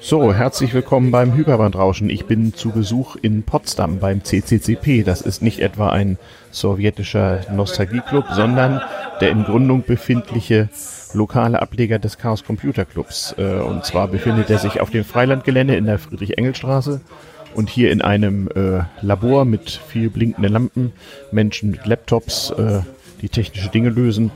So, 0.00 0.34
herzlich 0.34 0.74
willkommen 0.74 1.10
beim 1.10 1.34
Hyperbandrauschen. 1.34 2.10
Ich 2.10 2.26
bin 2.26 2.54
zu 2.54 2.70
Besuch 2.70 3.16
in 3.16 3.42
Potsdam 3.42 3.98
beim 3.98 4.24
CCCP. 4.24 5.04
Das 5.04 5.20
ist 5.20 5.42
nicht 5.42 5.60
etwa 5.60 5.90
ein 5.90 6.18
sowjetischer 6.50 7.40
Nostalgieclub, 7.52 8.26
sondern 8.32 8.80
der 9.20 9.30
in 9.30 9.44
Gründung 9.44 9.84
befindliche 9.84 10.68
lokale 11.14 11.62
Ableger 11.62 11.98
des 11.98 12.18
Chaos 12.18 12.44
Computer 12.44 12.84
Clubs. 12.84 13.34
Äh, 13.38 13.60
und 13.60 13.84
zwar 13.84 14.08
befindet 14.08 14.50
er 14.50 14.58
sich 14.58 14.80
auf 14.80 14.90
dem 14.90 15.04
Freilandgelände 15.04 15.76
in 15.76 15.86
der 15.86 15.98
Friedrich-Engel-Straße 15.98 17.00
und 17.54 17.68
hier 17.68 17.92
in 17.92 18.02
einem 18.02 18.48
äh, 18.48 18.82
Labor 19.00 19.44
mit 19.44 19.70
viel 19.70 20.10
blinkenden 20.10 20.52
Lampen, 20.52 20.92
Menschen 21.30 21.70
mit 21.70 21.86
Laptops, 21.86 22.50
äh, 22.50 22.80
die 23.20 23.28
technische 23.28 23.68
Dinge 23.68 23.90
lösen, 23.90 24.30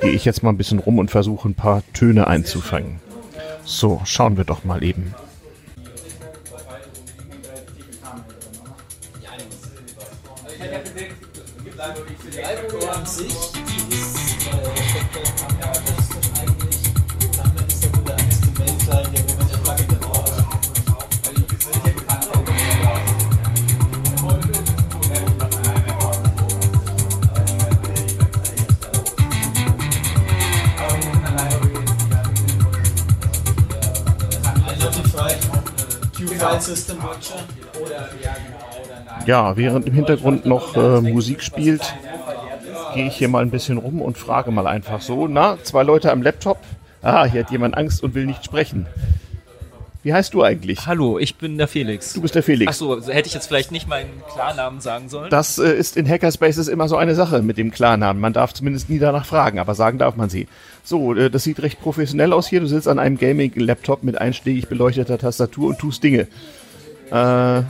gehe 0.00 0.12
ich 0.12 0.24
jetzt 0.24 0.42
mal 0.42 0.50
ein 0.50 0.58
bisschen 0.58 0.78
rum 0.78 0.98
und 0.98 1.10
versuche 1.10 1.48
ein 1.48 1.54
paar 1.54 1.82
Töne 1.92 2.26
einzufangen. 2.26 3.07
So, 3.70 4.00
schauen 4.06 4.38
wir 4.38 4.44
doch 4.44 4.64
mal 4.64 4.82
eben. 4.82 5.14
Sich 36.18 36.96
Ja, 39.26 39.56
während 39.56 39.86
im 39.86 39.94
Hintergrund 39.94 40.46
noch 40.46 40.76
äh, 40.76 41.00
Musik 41.00 41.42
spielt, 41.42 41.94
gehe 42.94 43.06
ich 43.06 43.16
hier 43.16 43.28
mal 43.28 43.42
ein 43.42 43.50
bisschen 43.50 43.78
rum 43.78 44.02
und 44.02 44.18
frage 44.18 44.50
mal 44.50 44.66
einfach 44.66 45.00
so, 45.00 45.28
na, 45.28 45.58
zwei 45.62 45.84
Leute 45.84 46.10
am 46.10 46.22
Laptop. 46.22 46.58
Ah, 47.02 47.24
hier 47.24 47.44
hat 47.44 47.52
jemand 47.52 47.76
Angst 47.76 48.02
und 48.02 48.14
will 48.16 48.26
nicht 48.26 48.44
sprechen. 48.44 48.86
Wie 50.08 50.14
heißt 50.14 50.32
du 50.32 50.42
eigentlich? 50.42 50.86
Hallo, 50.86 51.18
ich 51.18 51.36
bin 51.36 51.58
der 51.58 51.68
Felix. 51.68 52.14
Du 52.14 52.22
bist 52.22 52.34
der 52.34 52.42
Felix. 52.42 52.66
Achso, 52.70 52.98
hätte 53.08 53.28
ich 53.28 53.34
jetzt 53.34 53.46
vielleicht 53.46 53.70
nicht 53.70 53.86
meinen 53.88 54.08
Klarnamen 54.32 54.80
sagen 54.80 55.10
sollen? 55.10 55.28
Das 55.28 55.58
äh, 55.58 55.70
ist 55.70 55.98
in 55.98 56.08
Hackerspaces 56.08 56.68
immer 56.68 56.88
so 56.88 56.96
eine 56.96 57.14
Sache 57.14 57.42
mit 57.42 57.58
dem 57.58 57.70
Klarnamen. 57.70 58.18
Man 58.18 58.32
darf 58.32 58.54
zumindest 58.54 58.88
nie 58.88 58.98
danach 58.98 59.26
fragen, 59.26 59.58
aber 59.58 59.74
sagen 59.74 59.98
darf 59.98 60.16
man 60.16 60.30
sie. 60.30 60.48
So, 60.82 61.14
äh, 61.14 61.28
das 61.28 61.44
sieht 61.44 61.60
recht 61.60 61.78
professionell 61.82 62.32
aus 62.32 62.48
hier. 62.48 62.60
Du 62.60 62.66
sitzt 62.66 62.88
an 62.88 62.98
einem 62.98 63.18
Gaming-Laptop 63.18 64.02
mit 64.02 64.18
einschlägig 64.18 64.66
beleuchteter 64.68 65.18
Tastatur 65.18 65.68
und 65.68 65.78
tust 65.78 66.02
Dinge. 66.02 66.26
Äh, 67.10 67.62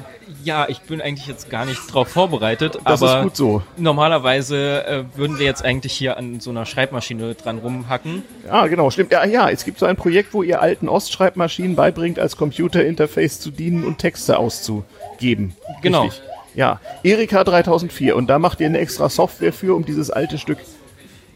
ja, 0.45 0.69
ich 0.69 0.81
bin 0.81 1.01
eigentlich 1.01 1.27
jetzt 1.27 1.51
gar 1.51 1.65
nicht 1.65 1.93
drauf 1.93 2.09
vorbereitet. 2.09 2.79
Das 2.85 3.03
aber 3.03 3.19
ist 3.19 3.23
gut 3.25 3.37
so. 3.37 3.63
Normalerweise 3.77 4.87
äh, 4.87 5.05
würden 5.17 5.39
wir 5.39 5.47
jetzt 5.47 5.65
eigentlich 5.65 5.93
hier 5.93 6.17
an 6.17 6.41
so 6.41 6.51
einer 6.51 6.67
Schreibmaschine 6.67 7.35
dran 7.35 7.59
rumhacken. 7.59 8.23
Ah, 8.49 8.67
genau, 8.67 8.91
stimmt. 8.91 9.13
Ja, 9.13 9.25
ja, 9.25 9.51
es 9.51 9.65
gibt 9.65 9.79
so 9.79 9.87
ein 9.87 9.97
Projekt, 9.97 10.35
wo 10.35 10.43
ihr 10.43 10.61
alten 10.61 10.89
Ostschreibmaschinen 10.89 11.77
beibringt, 11.77 12.19
als 12.19 12.37
Computerinterface 12.37 13.41
zu 13.41 13.51
dienen 13.51 13.85
und 13.85 13.99
Texte 13.99 14.39
auszugeben. 14.39 15.55
Genau. 15.83 16.03
Richtig. 16.03 16.23
Ja, 16.55 16.81
Erika 17.03 17.45
3004. 17.45 18.17
Und 18.17 18.29
da 18.29 18.39
macht 18.39 18.61
ihr 18.61 18.67
eine 18.67 18.79
extra 18.79 19.09
Software 19.09 19.53
für, 19.53 19.77
um 19.77 19.85
dieses 19.85 20.11
alte 20.11 20.39
Stück 20.39 20.59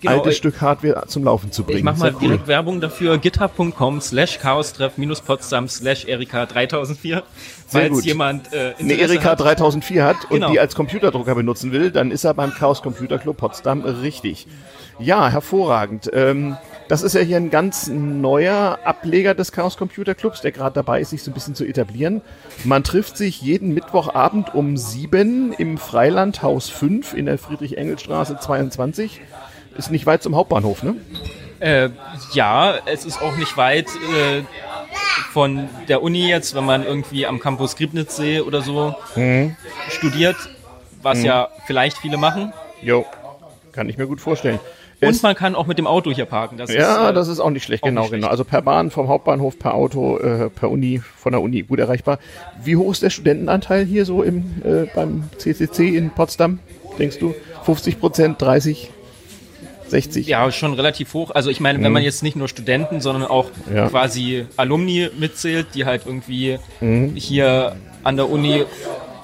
genau, 0.02 0.18
altes 0.18 0.36
Stück 0.36 0.60
Hardware 0.60 1.04
zum 1.06 1.24
Laufen 1.24 1.52
zu 1.52 1.64
bringen. 1.64 1.78
Ich 1.78 1.84
mach 1.84 1.96
mal 1.96 2.12
cool. 2.14 2.20
direkt 2.20 2.46
Werbung 2.46 2.80
dafür. 2.80 3.18
github.com 3.18 4.00
slash 4.00 4.38
chaostreff 4.38 4.92
potsdam 5.24 5.68
slash 5.68 6.04
erika 6.04 6.46
3004. 6.46 7.22
Falls 7.66 8.04
jemand 8.04 8.52
äh, 8.52 8.74
eine 8.78 8.94
Erika 8.94 9.34
3004 9.34 10.04
hat 10.04 10.24
und 10.24 10.30
genau. 10.30 10.50
die 10.50 10.60
als 10.60 10.74
Computerdrucker 10.74 11.34
benutzen 11.34 11.72
will, 11.72 11.90
dann 11.90 12.10
ist 12.10 12.24
er 12.24 12.34
beim 12.34 12.52
Chaos 12.52 12.82
Computer 12.82 13.18
Club 13.18 13.38
Potsdam 13.38 13.80
richtig. 13.82 14.46
Ja, 14.98 15.30
hervorragend. 15.30 16.10
Ähm, 16.12 16.56
das 16.88 17.02
ist 17.02 17.14
ja 17.14 17.22
hier 17.22 17.38
ein 17.38 17.50
ganz 17.50 17.88
neuer 17.88 18.78
Ableger 18.84 19.34
des 19.34 19.52
Chaos 19.52 19.78
Computer 19.78 20.14
Clubs, 20.14 20.42
der 20.42 20.52
gerade 20.52 20.74
dabei 20.74 21.00
ist, 21.00 21.10
sich 21.10 21.22
so 21.22 21.30
ein 21.30 21.34
bisschen 21.34 21.54
zu 21.54 21.64
etablieren. 21.64 22.20
Man 22.64 22.84
trifft 22.84 23.16
sich 23.16 23.40
jeden 23.40 23.72
Mittwochabend 23.72 24.54
um 24.54 24.76
sieben 24.76 25.54
im 25.54 25.78
Freilandhaus 25.78 26.68
5 26.68 27.14
in 27.14 27.26
der 27.26 27.38
Friedrich-Engel-Straße 27.38 28.38
22 28.38 29.22
ist 29.76 29.90
nicht 29.90 30.06
weit 30.06 30.22
zum 30.22 30.36
Hauptbahnhof, 30.36 30.82
ne? 30.82 30.96
Äh, 31.60 31.90
ja, 32.32 32.74
es 32.86 33.04
ist 33.04 33.22
auch 33.22 33.36
nicht 33.36 33.56
weit 33.56 33.86
äh, 33.86 34.42
von 35.32 35.68
der 35.88 36.02
Uni 36.02 36.28
jetzt, 36.28 36.54
wenn 36.54 36.64
man 36.64 36.84
irgendwie 36.84 37.26
am 37.26 37.38
Campus 37.38 37.76
Griebnitzsee 37.76 38.40
oder 38.40 38.62
so 38.62 38.94
mhm. 39.14 39.56
studiert, 39.88 40.36
was 41.02 41.18
mhm. 41.18 41.24
ja 41.24 41.48
vielleicht 41.66 41.98
viele 41.98 42.16
machen. 42.16 42.52
Jo, 42.82 43.06
kann 43.70 43.88
ich 43.88 43.96
mir 43.96 44.06
gut 44.06 44.20
vorstellen. 44.20 44.58
Und 45.00 45.22
man 45.22 45.34
kann 45.34 45.54
auch 45.54 45.66
mit 45.66 45.78
dem 45.78 45.86
Auto 45.86 46.12
hier 46.12 46.26
parken. 46.26 46.56
Das 46.56 46.72
ja, 46.72 47.06
ist, 47.06 47.10
äh, 47.10 47.14
das 47.14 47.28
ist 47.28 47.40
auch 47.40 47.50
nicht 47.50 47.64
schlecht, 47.64 47.82
auch 47.82 47.88
genau, 47.88 48.02
nicht 48.02 48.08
schlecht. 48.08 48.22
genau. 48.22 48.30
Also 48.30 48.44
per 48.44 48.62
Bahn 48.62 48.90
vom 48.90 49.08
Hauptbahnhof, 49.08 49.58
per 49.58 49.74
Auto, 49.74 50.18
äh, 50.18 50.48
per 50.50 50.70
Uni, 50.70 51.02
von 51.16 51.32
der 51.32 51.40
Uni 51.40 51.62
gut 51.62 51.78
erreichbar. 51.78 52.18
Wie 52.62 52.76
hoch 52.76 52.92
ist 52.92 53.02
der 53.02 53.10
Studentenanteil 53.10 53.84
hier 53.84 54.04
so 54.04 54.22
im, 54.22 54.62
äh, 54.64 54.86
beim 54.94 55.24
CCC 55.38 55.96
in 55.96 56.10
Potsdam, 56.10 56.60
denkst 56.98 57.18
du? 57.18 57.34
50 57.64 58.00
Prozent, 58.00 58.40
30? 58.40 58.90
60? 59.92 60.26
Ja, 60.26 60.50
schon 60.50 60.74
relativ 60.74 61.14
hoch. 61.14 61.30
Also 61.30 61.50
ich 61.50 61.60
meine, 61.60 61.78
mhm. 61.78 61.84
wenn 61.84 61.92
man 61.92 62.02
jetzt 62.02 62.22
nicht 62.22 62.34
nur 62.34 62.48
Studenten, 62.48 63.00
sondern 63.00 63.24
auch 63.24 63.50
ja. 63.72 63.88
quasi 63.88 64.46
Alumni 64.56 65.08
mitzählt, 65.18 65.68
die 65.74 65.84
halt 65.84 66.02
irgendwie 66.06 66.58
mhm. 66.80 67.14
hier 67.14 67.76
an 68.02 68.16
der 68.16 68.28
Uni, 68.28 68.64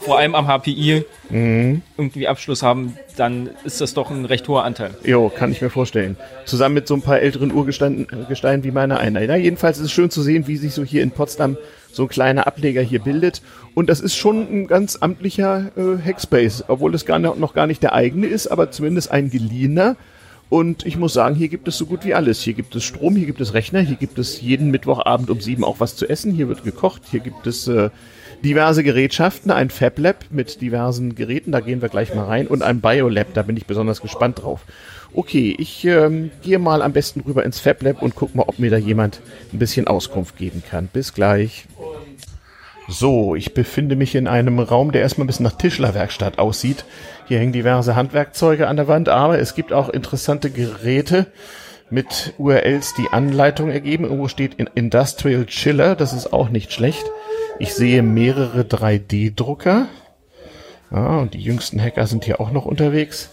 vor 0.00 0.18
allem 0.18 0.34
am 0.34 0.46
HPI, 0.46 1.04
mhm. 1.30 1.82
irgendwie 1.96 2.28
Abschluss 2.28 2.62
haben, 2.62 2.96
dann 3.16 3.50
ist 3.64 3.80
das 3.80 3.94
doch 3.94 4.10
ein 4.10 4.24
recht 4.24 4.46
hoher 4.46 4.64
Anteil. 4.64 4.90
Jo, 5.02 5.28
kann 5.28 5.50
ich 5.50 5.60
mir 5.60 5.70
vorstellen. 5.70 6.16
Zusammen 6.44 6.76
mit 6.76 6.86
so 6.86 6.94
ein 6.94 7.02
paar 7.02 7.18
älteren 7.18 7.50
Urgesteinen 7.50 8.06
Gestein 8.28 8.62
wie 8.62 8.70
meiner 8.70 9.00
einer. 9.00 9.20
Na, 9.26 9.36
jedenfalls 9.36 9.78
ist 9.78 9.86
es 9.86 9.92
schön 9.92 10.10
zu 10.10 10.22
sehen, 10.22 10.46
wie 10.46 10.56
sich 10.56 10.74
so 10.74 10.84
hier 10.84 11.02
in 11.02 11.10
Potsdam 11.10 11.56
so 11.90 12.02
ein 12.04 12.08
kleiner 12.08 12.46
Ableger 12.46 12.82
hier 12.82 13.00
bildet. 13.00 13.42
Und 13.74 13.88
das 13.88 14.00
ist 14.00 14.14
schon 14.16 14.42
ein 14.42 14.66
ganz 14.66 14.96
amtlicher 15.00 15.70
äh, 15.76 15.96
Hackspace, 16.04 16.64
obwohl 16.68 16.94
es 16.94 17.06
gar 17.06 17.18
noch 17.18 17.54
gar 17.54 17.66
nicht 17.66 17.82
der 17.82 17.94
eigene 17.94 18.26
ist, 18.26 18.46
aber 18.48 18.70
zumindest 18.70 19.10
ein 19.10 19.30
geliehener. 19.30 19.96
Und 20.50 20.86
ich 20.86 20.96
muss 20.96 21.12
sagen, 21.12 21.34
hier 21.34 21.48
gibt 21.48 21.68
es 21.68 21.76
so 21.76 21.84
gut 21.84 22.04
wie 22.04 22.14
alles. 22.14 22.40
Hier 22.40 22.54
gibt 22.54 22.74
es 22.74 22.84
Strom, 22.84 23.16
hier 23.16 23.26
gibt 23.26 23.40
es 23.40 23.52
Rechner, 23.52 23.80
hier 23.80 23.96
gibt 23.96 24.18
es 24.18 24.40
jeden 24.40 24.70
Mittwochabend 24.70 25.28
um 25.28 25.40
sieben 25.40 25.62
auch 25.62 25.80
was 25.80 25.96
zu 25.96 26.08
essen, 26.08 26.32
hier 26.32 26.48
wird 26.48 26.64
gekocht, 26.64 27.02
hier 27.10 27.20
gibt 27.20 27.46
es 27.46 27.68
äh, 27.68 27.90
diverse 28.42 28.82
Gerätschaften, 28.82 29.50
ein 29.50 29.68
Fab 29.68 29.98
Lab 29.98 30.24
mit 30.30 30.60
diversen 30.60 31.14
Geräten, 31.14 31.52
da 31.52 31.60
gehen 31.60 31.82
wir 31.82 31.90
gleich 31.90 32.14
mal 32.14 32.24
rein, 32.24 32.46
und 32.46 32.62
ein 32.62 32.80
Biolab, 32.80 33.34
da 33.34 33.42
bin 33.42 33.56
ich 33.56 33.66
besonders 33.66 34.00
gespannt 34.00 34.42
drauf. 34.42 34.64
Okay, 35.14 35.54
ich 35.58 35.84
ähm, 35.84 36.30
gehe 36.42 36.58
mal 36.58 36.82
am 36.82 36.92
besten 36.92 37.20
rüber 37.20 37.44
ins 37.44 37.60
Fab 37.60 37.82
Lab 37.82 38.02
und 38.02 38.14
guck 38.14 38.34
mal, 38.34 38.44
ob 38.46 38.58
mir 38.58 38.70
da 38.70 38.76
jemand 38.76 39.20
ein 39.52 39.58
bisschen 39.58 39.86
Auskunft 39.86 40.36
geben 40.36 40.62
kann. 40.68 40.88
Bis 40.92 41.14
gleich. 41.14 41.66
So, 42.90 43.34
ich 43.34 43.52
befinde 43.52 43.96
mich 43.96 44.14
in 44.14 44.26
einem 44.26 44.58
Raum, 44.58 44.92
der 44.92 45.02
erstmal 45.02 45.24
ein 45.24 45.26
bisschen 45.26 45.44
nach 45.44 45.58
Tischlerwerkstatt 45.58 46.38
aussieht. 46.38 46.84
Hier 47.28 47.38
hängen 47.38 47.52
diverse 47.52 47.94
Handwerkzeuge 47.94 48.68
an 48.68 48.76
der 48.76 48.88
Wand, 48.88 49.10
aber 49.10 49.38
es 49.38 49.54
gibt 49.54 49.74
auch 49.74 49.90
interessante 49.90 50.50
Geräte 50.50 51.26
mit 51.90 52.32
URLs, 52.38 52.94
die 52.94 53.08
Anleitung 53.12 53.70
ergeben. 53.70 54.04
Irgendwo 54.04 54.28
steht 54.28 54.54
Industrial 54.54 55.44
Chiller, 55.44 55.94
das 55.94 56.14
ist 56.14 56.32
auch 56.32 56.48
nicht 56.48 56.72
schlecht. 56.72 57.04
Ich 57.58 57.74
sehe 57.74 58.02
mehrere 58.02 58.62
3D-Drucker. 58.62 59.88
Ja, 60.90 61.18
und 61.18 61.34
die 61.34 61.42
jüngsten 61.42 61.78
Hacker 61.78 62.06
sind 62.06 62.24
hier 62.24 62.40
auch 62.40 62.50
noch 62.50 62.64
unterwegs. 62.64 63.28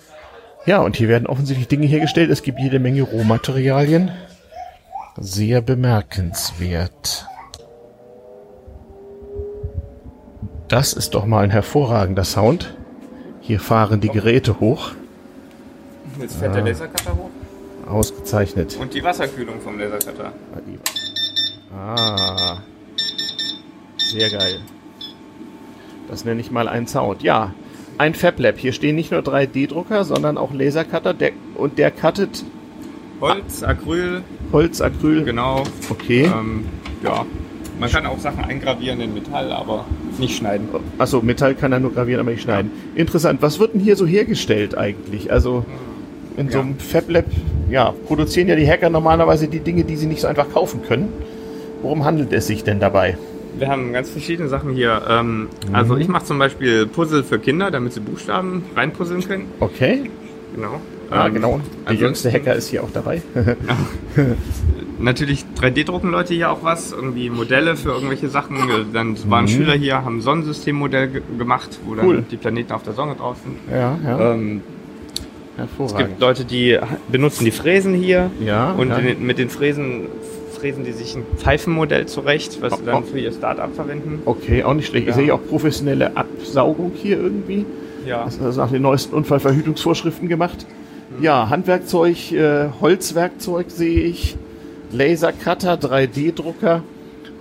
Ja, 0.66 0.80
und 0.80 0.98
hier 0.98 1.08
werden 1.08 1.26
offensichtlich 1.26 1.70
Dinge 1.70 1.88
hergestellt. 1.88 2.30
Es 2.30 2.44
gibt 2.44 2.60
jede 2.60 2.80
Menge 2.80 3.04
Rohmaterialien. 3.04 4.12
Sehr 5.16 5.62
bemerkenswert. 5.62 7.28
Das 10.68 10.92
ist 10.92 11.14
doch 11.14 11.26
mal 11.26 11.46
ein 11.46 11.52
hervorragender 11.52 12.26
Sound. 12.26 12.76
Hier 13.46 13.60
fahren 13.60 14.02
die 14.02 14.10
Geräte 14.10 14.60
hoch. 14.60 14.94
Jetzt 16.20 16.38
fährt 16.38 16.52
ah. 16.52 16.56
der 16.56 16.64
Lasercutter 16.64 17.16
hoch. 17.16 17.30
Ausgezeichnet. 17.88 18.76
Und 18.82 18.96
die 18.96 19.04
Wasserkühlung 19.04 19.62
vom 19.62 19.78
Lasercutter. 19.78 20.34
Ah. 21.72 22.58
Sehr 23.98 24.32
geil. 24.32 24.62
Das 26.10 26.26
nenne 26.26 26.42
ich 26.42 26.50
mal 26.50 26.68
einen 26.68 26.88
Sound. 26.88 27.22
Ja, 27.22 27.54
ein 28.00 28.16
FabLab. 28.16 28.58
Hier 28.58 28.74
stehen 28.74 28.96
nicht 28.96 29.12
nur 29.12 29.22
3D-Drucker, 29.22 30.06
sondern 30.06 30.40
auch 30.40 30.52
Lasercutter. 30.52 31.14
Der, 31.14 31.32
und 31.54 31.78
der 31.78 31.92
cuttet 31.92 32.44
Holz, 33.22 33.62
Acryl. 33.62 34.24
Holz, 34.52 34.82
Acryl. 34.82 35.24
Genau. 35.24 35.64
Okay. 35.92 36.24
Ähm, 36.24 36.66
ja, 37.04 37.28
man 37.80 37.90
kann 37.90 38.06
auch 38.06 38.20
Sachen 38.20 38.44
eingravieren 38.44 39.02
in 39.02 39.14
Metall, 39.14 39.52
aber 39.52 39.86
nicht 40.18 40.38
schneiden. 40.38 40.68
Achso, 40.98 41.22
Metall 41.22 41.56
kann 41.56 41.72
er 41.72 41.80
nur 41.80 41.94
gravieren, 41.94 42.22
aber 42.22 42.32
nicht 42.32 42.44
schneiden. 42.44 42.72
Ja. 42.96 43.02
Interessant. 43.02 43.42
Was 43.42 43.60
wird 43.60 43.74
denn 43.74 43.82
hier 43.82 43.96
so 43.96 44.06
hergestellt 44.06 44.78
eigentlich? 44.78 45.32
Also 45.32 45.66
in 46.38 46.50
so 46.50 46.60
einem 46.60 46.80
FabLab, 46.80 47.26
ja, 47.70 47.94
produzieren 48.08 48.48
ja 48.48 48.56
die 48.56 48.68
Hacker 48.68 48.90
normalerweise 48.90 49.48
die 49.48 49.60
Dinge, 49.60 49.84
die 49.84 49.96
sie 49.96 50.08
nicht 50.08 50.22
so 50.22 50.28
einfach 50.28 50.52
kaufen 50.52 50.82
können. 50.84 51.10
Worum 51.82 52.04
handelt 52.04 52.34
es 52.34 52.48
sich 52.48 52.64
denn 52.64 52.80
dabei? 52.80 53.18
wir 53.58 53.70
haben 53.70 53.94
ganz 53.94 54.10
verschiedene 54.10 54.50
Sachen 54.50 54.74
hier. 54.74 55.02
Ähm, 55.10 55.48
mhm. 55.68 55.76
Also 55.76 55.98
ich 55.98 56.08
mache 56.08 56.26
zum 56.26 56.40
Beispiel 56.40 56.86
Puzzle 56.88 57.24
für 57.24 57.40
Kinder, 57.40 57.72
damit 57.72 57.94
sie 57.94 58.00
Buchstaben 58.00 58.64
reinpuzzeln 58.76 59.26
können. 59.26 59.46
Okay. 59.60 60.10
Genau. 60.56 60.82
Ah, 61.10 61.28
ähm, 61.28 61.34
genau. 61.34 61.62
Der 61.88 61.96
jüngste 61.96 62.32
Hacker 62.32 62.56
ist 62.56 62.70
hier 62.70 62.84
auch 62.84 62.92
dabei. 62.92 63.22
Natürlich 65.06 65.46
3D-drucken 65.62 66.10
Leute 66.10 66.34
hier 66.34 66.52
auch 66.52 66.64
was, 66.64 66.92
irgendwie 66.92 67.30
Modelle 67.30 67.76
für 67.76 67.90
irgendwelche 67.90 68.28
Sachen. 68.28 68.58
Dann 68.92 69.16
waren 69.30 69.46
mhm. 69.46 69.50
Schüler 69.50 69.74
hier, 69.74 70.04
haben 70.04 70.18
ein 70.18 70.22
Sonnensystemmodell 70.22 71.22
gemacht, 71.38 71.78
wo 71.86 71.92
cool. 71.92 72.16
dann 72.16 72.26
die 72.32 72.38
Planeten 72.38 72.74
auf 72.74 72.82
der 72.82 72.94
Sonne 72.94 73.14
drauf 73.14 73.38
sind. 73.44 73.56
Ja, 73.72 74.00
ja. 74.04 74.34
Ähm, 74.34 74.62
es 75.86 75.96
gibt 75.96 76.20
Leute, 76.20 76.44
die 76.44 76.80
benutzen 77.08 77.46
die 77.46 77.52
Fräsen 77.52 77.94
hier 77.94 78.32
ja, 78.44 78.72
und 78.72 78.90
ja. 78.90 78.98
mit 79.20 79.38
den 79.38 79.50
Fräsen 79.52 80.08
fräsen 80.58 80.84
die 80.84 80.92
sich 80.92 81.16
ein 81.16 81.24
Pfeifenmodell 81.38 82.08
zurecht, 82.08 82.58
was 82.62 82.74
oh, 82.74 82.78
sie 82.78 82.86
dann 82.86 83.04
oh. 83.04 83.06
für 83.06 83.20
ihr 83.20 83.32
Startup 83.32 83.74
verwenden. 83.76 84.24
Okay, 84.26 84.64
auch 84.64 84.74
nicht 84.74 84.88
schlecht. 84.88 85.06
Ja. 85.06 85.12
Ich 85.12 85.16
sehe 85.18 85.32
auch 85.32 85.40
professionelle 85.48 86.18
Absaugung 86.18 86.94
hier 86.96 87.20
irgendwie. 87.20 87.64
Ja. 88.08 88.26
Das 88.26 88.38
ist 88.38 88.58
nach 88.58 88.72
den 88.72 88.82
neuesten 88.82 89.14
Unfallverhütungsvorschriften 89.14 90.28
gemacht. 90.28 90.66
Mhm. 91.16 91.24
Ja, 91.24 91.48
Handwerkzeug, 91.48 92.32
äh, 92.32 92.70
Holzwerkzeug 92.82 93.70
sehe 93.70 94.00
ich, 94.00 94.36
Lasercutter, 94.92 95.74
3D-Drucker 95.74 96.84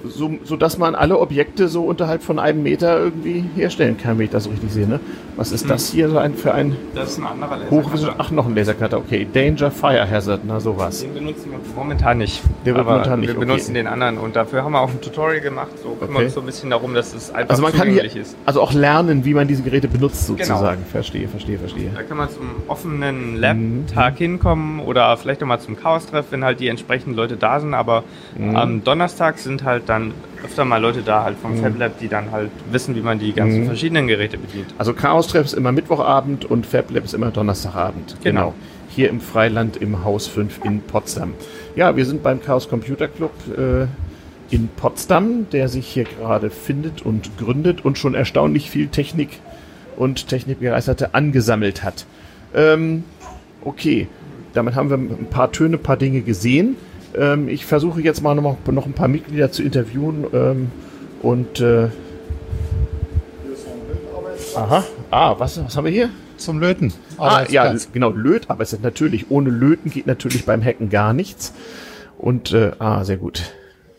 so, 0.04 0.38
so 0.44 0.56
dass 0.56 0.78
man 0.78 0.94
alle 0.94 1.18
Objekte 1.18 1.68
so 1.68 1.84
unterhalb 1.84 2.22
von 2.22 2.38
einem 2.38 2.62
Meter 2.62 2.98
irgendwie 2.98 3.44
herstellen 3.54 3.96
kann, 3.96 4.18
wenn 4.18 4.26
ich 4.26 4.30
das 4.30 4.44
so 4.44 4.50
richtig 4.50 4.72
sehe. 4.72 4.86
Ne? 4.86 5.00
Was 5.36 5.52
ist 5.52 5.68
das 5.68 5.88
hm. 5.88 5.94
hier 5.94 6.08
so 6.10 6.18
ein, 6.18 6.34
für 6.34 6.54
ein, 6.54 6.76
das 6.94 7.12
ist 7.12 7.18
ein 7.18 7.26
anderer 7.26 7.56
Lasercutter. 7.56 8.14
Ach, 8.18 8.30
noch 8.30 8.46
ein 8.46 8.54
Lasercutter, 8.54 8.98
okay. 8.98 9.26
Danger 9.32 9.70
Fire 9.70 10.08
Hazard, 10.08 10.42
na 10.44 10.60
sowas. 10.60 11.00
Den 11.00 11.14
benutzen 11.14 11.50
wir 11.50 11.58
momentan 11.74 12.18
nicht. 12.18 12.42
Der 12.64 12.74
wird 12.74 12.86
momentan 12.86 13.20
nicht. 13.20 13.30
Wir 13.30 13.36
okay. 13.36 13.46
benutzen 13.46 13.74
den 13.74 13.86
anderen 13.86 14.18
und 14.18 14.36
dafür 14.36 14.62
haben 14.62 14.72
wir 14.72 14.80
auch 14.80 14.90
ein 14.90 15.00
Tutorial 15.00 15.40
gemacht. 15.40 15.72
So 15.82 15.90
kümmern 15.90 16.02
okay. 16.02 16.18
wir 16.18 16.24
uns 16.26 16.34
so 16.34 16.40
ein 16.40 16.46
bisschen 16.46 16.70
darum, 16.70 16.94
dass 16.94 17.14
es 17.14 17.32
einfach 17.34 17.50
also 17.50 17.62
man 17.62 17.72
kann 17.72 17.88
hier, 17.88 18.04
ist. 18.04 18.36
Also 18.46 18.60
auch 18.60 18.72
lernen, 18.72 19.24
wie 19.24 19.34
man 19.34 19.48
diese 19.48 19.62
Geräte 19.62 19.88
benutzt 19.88 20.26
sozusagen. 20.26 20.78
Genau. 20.78 20.90
Verstehe, 20.90 21.28
verstehe, 21.28 21.58
verstehe. 21.58 21.90
Da 21.94 22.02
kann 22.02 22.16
man 22.16 22.30
zum 22.30 22.50
offenen 22.68 23.36
Lab-Tag 23.36 24.14
mhm. 24.14 24.18
hinkommen 24.18 24.80
oder 24.80 25.16
vielleicht 25.16 25.42
auch 25.42 25.46
mal 25.46 25.58
zum 25.58 25.76
Chaos-Treff, 25.76 26.26
wenn 26.30 26.44
halt 26.44 26.60
die 26.60 26.68
entsprechenden 26.68 27.16
Leute 27.16 27.36
da 27.36 27.58
sind. 27.58 27.74
Aber 27.74 28.04
mhm. 28.36 28.56
am 28.56 28.84
Donnerstag 28.84 29.38
sind 29.38 29.64
halt 29.64 29.88
dann 29.88 30.14
öfter 30.44 30.64
mal 30.64 30.80
Leute 30.80 31.02
da 31.02 31.24
halt 31.24 31.38
vom 31.38 31.56
mhm. 31.56 31.62
FabLab, 31.62 31.98
die 31.98 32.08
dann 32.08 32.30
halt 32.30 32.50
wissen, 32.70 32.94
wie 32.94 33.00
man 33.00 33.18
die 33.18 33.32
ganzen 33.32 33.62
mhm. 33.62 33.66
verschiedenen 33.66 34.06
Geräte 34.06 34.38
bedient. 34.38 34.74
Also 34.78 34.92
Chaos-Treff 34.92 35.46
ist 35.46 35.54
immer 35.54 35.72
Mittwochabend 35.72 36.44
und 36.44 36.66
FabLab 36.66 37.04
ist 37.04 37.14
immer 37.14 37.30
Donnerstagabend. 37.30 38.16
Genau. 38.22 38.40
genau. 38.40 38.54
Hier 38.90 39.08
im 39.08 39.20
Freiland 39.20 39.76
im 39.78 40.04
Haus 40.04 40.26
5 40.28 40.60
in 40.64 40.80
Potsdam. 40.82 41.32
Ja, 41.74 41.96
wir 41.96 42.06
sind 42.06 42.22
beim 42.22 42.40
Chaos 42.40 42.68
Computer 42.68 43.08
Club 43.08 43.32
äh, 43.56 43.86
in 44.54 44.68
Potsdam, 44.68 45.48
der 45.50 45.68
sich 45.68 45.86
hier 45.86 46.04
gerade 46.04 46.50
findet 46.50 47.02
und 47.02 47.36
gründet 47.38 47.84
und 47.84 47.98
schon 47.98 48.14
erstaunlich 48.14 48.70
viel 48.70 48.88
Technik 48.88 49.40
und 49.96 50.28
Technikbegeisterte 50.28 51.14
angesammelt 51.14 51.82
hat. 51.82 52.06
Ähm, 52.54 53.04
okay, 53.62 54.06
damit 54.52 54.76
haben 54.76 54.90
wir 54.90 54.96
ein 54.96 55.26
paar 55.30 55.50
Töne, 55.50 55.76
ein 55.76 55.82
paar 55.82 55.96
Dinge 55.96 56.20
gesehen. 56.20 56.76
Ähm, 57.16 57.48
ich 57.48 57.66
versuche 57.66 58.00
jetzt 58.00 58.22
mal 58.22 58.34
noch, 58.34 58.56
noch, 58.66 58.86
ein 58.86 58.92
paar 58.92 59.08
Mitglieder 59.08 59.50
zu 59.50 59.62
interviewen 59.62 60.26
ähm, 60.32 60.70
und 61.22 61.60
äh, 61.60 61.88
Aha, 64.56 64.84
ah, 65.10 65.34
was, 65.38 65.64
was 65.64 65.76
haben 65.76 65.84
wir 65.84 65.92
hier? 65.92 66.10
Zum 66.36 66.60
Löten. 66.60 66.92
Ah, 67.18 67.44
ja, 67.48 67.74
genau, 67.92 68.10
Löt, 68.10 68.50
aber 68.50 68.62
es 68.62 68.72
ist 68.72 68.82
natürlich, 68.82 69.30
ohne 69.30 69.50
Löten 69.50 69.90
geht 69.90 70.06
natürlich 70.06 70.44
beim 70.44 70.62
Hacken 70.62 70.90
gar 70.90 71.12
nichts. 71.12 71.52
Und, 72.18 72.52
äh, 72.52 72.72
ah, 72.78 73.04
sehr 73.04 73.16
gut. 73.16 73.52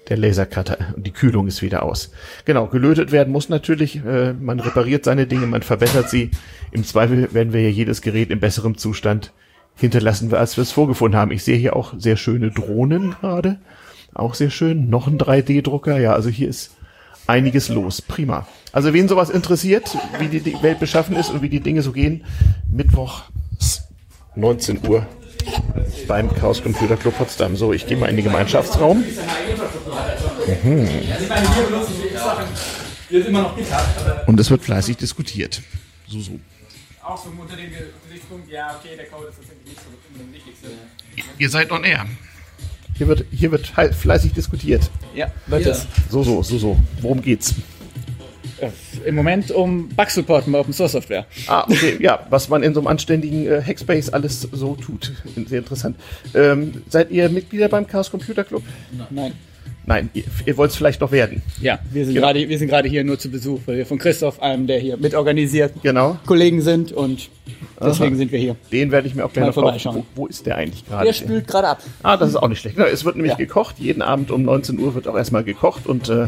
Der 0.09 0.17
Lasercutter 0.17 0.77
und 0.95 1.05
die 1.07 1.11
Kühlung 1.11 1.47
ist 1.47 1.61
wieder 1.61 1.83
aus. 1.83 2.11
Genau, 2.45 2.67
gelötet 2.67 3.11
werden 3.11 3.33
muss 3.33 3.49
natürlich. 3.49 4.05
Äh, 4.05 4.33
man 4.33 4.59
repariert 4.59 5.03
seine 5.03 5.25
Dinge, 5.25 5.47
man 5.47 5.63
verbessert 5.63 6.09
sie. 6.09 6.29
Im 6.71 6.83
Zweifel 6.83 7.33
werden 7.33 7.53
wir 7.53 7.61
ja 7.61 7.69
jedes 7.69 8.01
Gerät 8.01 8.29
in 8.29 8.39
besserem 8.39 8.77
Zustand 8.77 9.33
hinterlassen 9.75 10.31
wir, 10.31 10.39
als 10.39 10.57
wir 10.57 10.61
es 10.61 10.71
vorgefunden 10.71 11.19
haben. 11.19 11.31
Ich 11.31 11.43
sehe 11.43 11.57
hier 11.57 11.75
auch 11.75 11.93
sehr 11.97 12.17
schöne 12.17 12.51
Drohnen 12.51 13.15
gerade. 13.19 13.59
Auch 14.13 14.33
sehr 14.33 14.49
schön. 14.49 14.89
Noch 14.89 15.07
ein 15.07 15.17
3D-Drucker. 15.17 15.99
Ja, 15.99 16.13
also 16.13 16.29
hier 16.29 16.47
ist 16.47 16.71
einiges 17.27 17.69
los. 17.69 18.01
Prima. 18.01 18.47
Also 18.71 18.93
wen 18.93 19.07
sowas 19.07 19.29
interessiert, 19.29 19.97
wie 20.19 20.27
die 20.27 20.61
Welt 20.61 20.79
beschaffen 20.79 21.15
ist 21.15 21.29
und 21.29 21.41
wie 21.41 21.49
die 21.49 21.59
Dinge 21.59 21.81
so 21.81 21.91
gehen, 21.91 22.23
Mittwoch 22.71 23.23
19 24.35 24.87
Uhr 24.87 25.05
beim 26.07 26.33
Chaos 26.33 26.61
Computer 26.61 26.97
Club 26.97 27.17
Potsdam. 27.17 27.55
So, 27.55 27.73
ich 27.73 27.85
gehe 27.87 27.97
mal 27.97 28.07
in 28.07 28.15
den 28.15 28.25
Gemeinschaftsraum. 28.25 29.03
Mhm. 30.63 30.89
Und 34.27 34.39
es 34.39 34.49
wird 34.49 34.63
fleißig 34.63 34.97
diskutiert. 34.97 35.61
So, 36.07 36.19
so 36.19 36.31
auch 37.05 37.23
so 37.23 37.29
unter 37.29 37.55
dem 37.55 37.69
Gesichtspunkt, 38.07 38.49
ja, 38.49 38.75
okay, 38.79 38.95
der 38.97 39.05
Code 39.05 39.27
ist 39.27 39.37
tatsächlich 39.37 39.65
nicht 39.65 39.79
so 39.79 39.87
unbedingt 40.09 40.33
wichtigste. 40.35 40.67
Ihr 41.37 41.49
seid 41.49 41.71
on 41.71 41.83
air. 41.83 42.05
Hier 42.97 43.07
wird, 43.07 43.25
hier 43.31 43.51
wird 43.51 43.67
fleißig 43.67 44.33
diskutiert. 44.33 44.89
Ja, 45.13 45.31
wird 45.47 45.65
es. 45.65 45.85
So, 46.09 46.23
so, 46.23 46.41
so, 46.43 46.57
so. 46.57 46.77
Worum 47.01 47.21
geht's? 47.21 47.53
Im 49.05 49.15
Moment 49.15 49.51
um 49.51 49.89
Bug-Support 49.89 50.49
bei 50.49 50.59
Open 50.59 50.71
Source 50.71 50.93
Software. 50.93 51.25
Ah, 51.47 51.65
okay, 51.69 51.97
ja, 51.99 52.25
was 52.29 52.47
man 52.47 52.63
in 52.63 52.73
so 52.73 52.79
einem 52.79 52.87
anständigen 52.87 53.47
äh, 53.47 53.61
Hackspace 53.61 54.09
alles 54.09 54.47
so 54.49 54.75
tut. 54.75 55.11
Sehr 55.45 55.59
interessant. 55.59 55.97
Ähm, 56.33 56.83
seid 56.87 57.11
ihr 57.11 57.27
Mitglieder 57.29 57.67
beim 57.67 57.85
Chaos 57.85 58.09
Computer 58.09 58.45
Club? 58.45 58.63
Nein. 58.91 59.07
Nein, 59.09 59.33
ihr, 60.13 60.23
ihr 60.45 60.57
wollt 60.57 60.71
es 60.71 60.77
vielleicht 60.77 61.01
noch 61.01 61.11
werden. 61.11 61.41
Ja, 61.61 61.79
wir 61.91 62.05
sind 62.05 62.15
genau. 62.15 62.27
gerade 62.27 62.49
wir 62.49 62.57
sind 62.57 62.67
gerade 62.67 62.89
hier 62.89 63.03
nur 63.03 63.19
zu 63.19 63.29
Besuch, 63.29 63.61
weil 63.65 63.77
wir 63.77 63.85
von 63.85 63.97
Christoph, 63.97 64.41
einem 64.41 64.67
der 64.67 64.79
hier 64.79 64.97
mitorganisiert, 64.97 65.73
genau. 65.83 66.17
Kollegen 66.25 66.61
sind 66.61 66.91
und 66.91 67.29
deswegen 67.79 68.13
Aha. 68.13 68.17
sind 68.17 68.31
wir 68.31 68.39
hier. 68.39 68.55
Den 68.71 68.91
werde 68.91 69.07
ich 69.07 69.15
mir 69.15 69.25
auch 69.25 69.33
gerne 69.33 69.53
vorbeischauen. 69.53 70.03
Wo, 70.15 70.23
wo, 70.23 70.27
ist 70.27 70.45
der 70.45 70.57
eigentlich 70.57 70.85
gerade? 70.85 71.05
Der 71.05 71.13
spült 71.13 71.47
gerade 71.47 71.67
ab. 71.69 71.83
Ah, 72.03 72.17
das 72.17 72.29
ist 72.29 72.35
auch 72.35 72.47
nicht 72.47 72.59
schlecht. 72.59 72.77
Es 72.77 73.05
wird 73.05 73.15
nämlich 73.15 73.33
ja. 73.33 73.37
gekocht. 73.37 73.75
Jeden 73.79 74.01
Abend 74.01 74.31
um 74.31 74.43
19 74.43 74.79
Uhr 74.79 74.95
wird 74.95 75.07
auch 75.07 75.15
erstmal 75.17 75.43
gekocht 75.43 75.87
und 75.87 76.09
äh, 76.09 76.27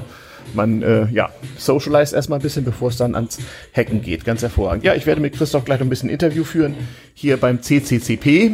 man 0.54 0.82
äh, 0.82 1.08
ja, 1.12 1.30
socialize 1.58 2.16
erstmal 2.16 2.40
ein 2.40 2.42
bisschen, 2.42 2.64
bevor 2.64 2.90
es 2.90 2.98
dann 2.98 3.16
ans 3.16 3.40
Hacken 3.76 4.02
geht. 4.02 4.26
Ganz 4.26 4.42
hervorragend. 4.42 4.84
Ja, 4.84 4.96
ich 4.96 5.06
werde 5.06 5.22
mit 5.22 5.36
Christoph 5.36 5.66
gleich 5.66 5.82
ein 5.82 5.90
bisschen 5.90 6.10
Interview 6.10 6.44
führen, 6.44 6.76
hier 7.14 7.38
beim 7.38 7.62
CCCP. 7.62 8.52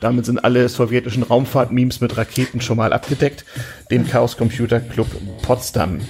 Damit 0.00 0.26
sind 0.26 0.38
alle 0.44 0.68
sowjetischen 0.68 1.22
Raumfahrt-Memes 1.22 2.00
mit 2.00 2.16
Raketen 2.16 2.60
schon 2.60 2.76
mal 2.76 2.92
abgedeckt. 2.92 3.44
Dem 3.90 4.06
Chaos 4.06 4.36
Computer 4.36 4.80
Club 4.80 5.08
Potsdam. 5.42 6.00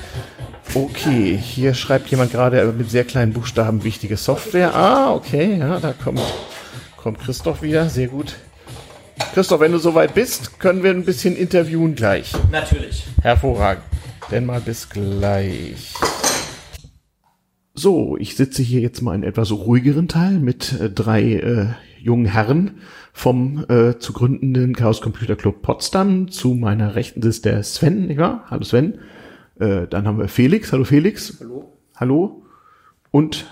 Okay, 0.75 1.38
hier 1.43 1.72
schreibt 1.72 2.08
jemand 2.08 2.32
gerade 2.32 2.62
mit 2.76 2.91
sehr 2.91 3.05
kleinen 3.05 3.32
Buchstaben 3.32 3.84
wichtige 3.84 4.17
Software. 4.17 4.74
Ah, 4.74 5.14
okay, 5.14 5.56
ja, 5.58 5.81
da 5.81 5.93
kommt, 5.93 6.20
kommt 6.96 7.20
Christoph 7.20 7.62
wieder. 7.62 7.88
Sehr 7.88 8.08
gut. 8.08 8.34
Christoph, 9.32 9.60
wenn 9.60 9.72
du 9.72 9.79
soweit 9.79 10.14
bist, 10.14 10.58
können 10.58 10.82
wir 10.82 10.91
ein 10.91 11.05
bisschen 11.05 11.36
interviewen 11.36 11.94
gleich. 11.94 12.32
Natürlich. 12.50 13.05
Hervorragend. 13.22 13.82
Denn 14.31 14.44
mal 14.44 14.61
bis 14.61 14.91
gleich. 14.91 15.94
So, 17.73 18.19
ich 18.19 18.37
sitze 18.37 18.63
hier 18.63 18.81
jetzt 18.81 19.01
mal 19.01 19.15
in 19.15 19.23
etwas 19.23 19.51
ruhigeren 19.53 20.06
Teil 20.06 20.39
mit 20.39 20.79
äh, 20.79 20.91
drei 20.91 21.23
äh, 21.23 21.67
jungen 21.99 22.27
Herren 22.27 22.82
vom 23.15 23.65
äh, 23.70 23.99
zu 23.99 24.13
gründenden 24.13 24.75
Chaos 24.75 25.01
Computer 25.01 25.35
Club 25.35 25.63
Potsdam. 25.63 26.31
Zu 26.31 26.53
meiner 26.55 26.94
Rechten 26.94 27.23
ist 27.23 27.47
der 27.47 27.63
Sven, 27.63 28.08
nicht 28.08 28.19
wahr? 28.19 28.44
Hallo 28.51 28.65
Sven. 28.65 28.99
Äh, 29.58 29.87
dann 29.87 30.06
haben 30.06 30.19
wir 30.19 30.29
Felix. 30.29 30.73
Hallo 30.73 30.85
Felix. 30.85 31.39
Hallo. 31.41 31.73
Hallo. 31.97 32.43
Und 33.11 33.47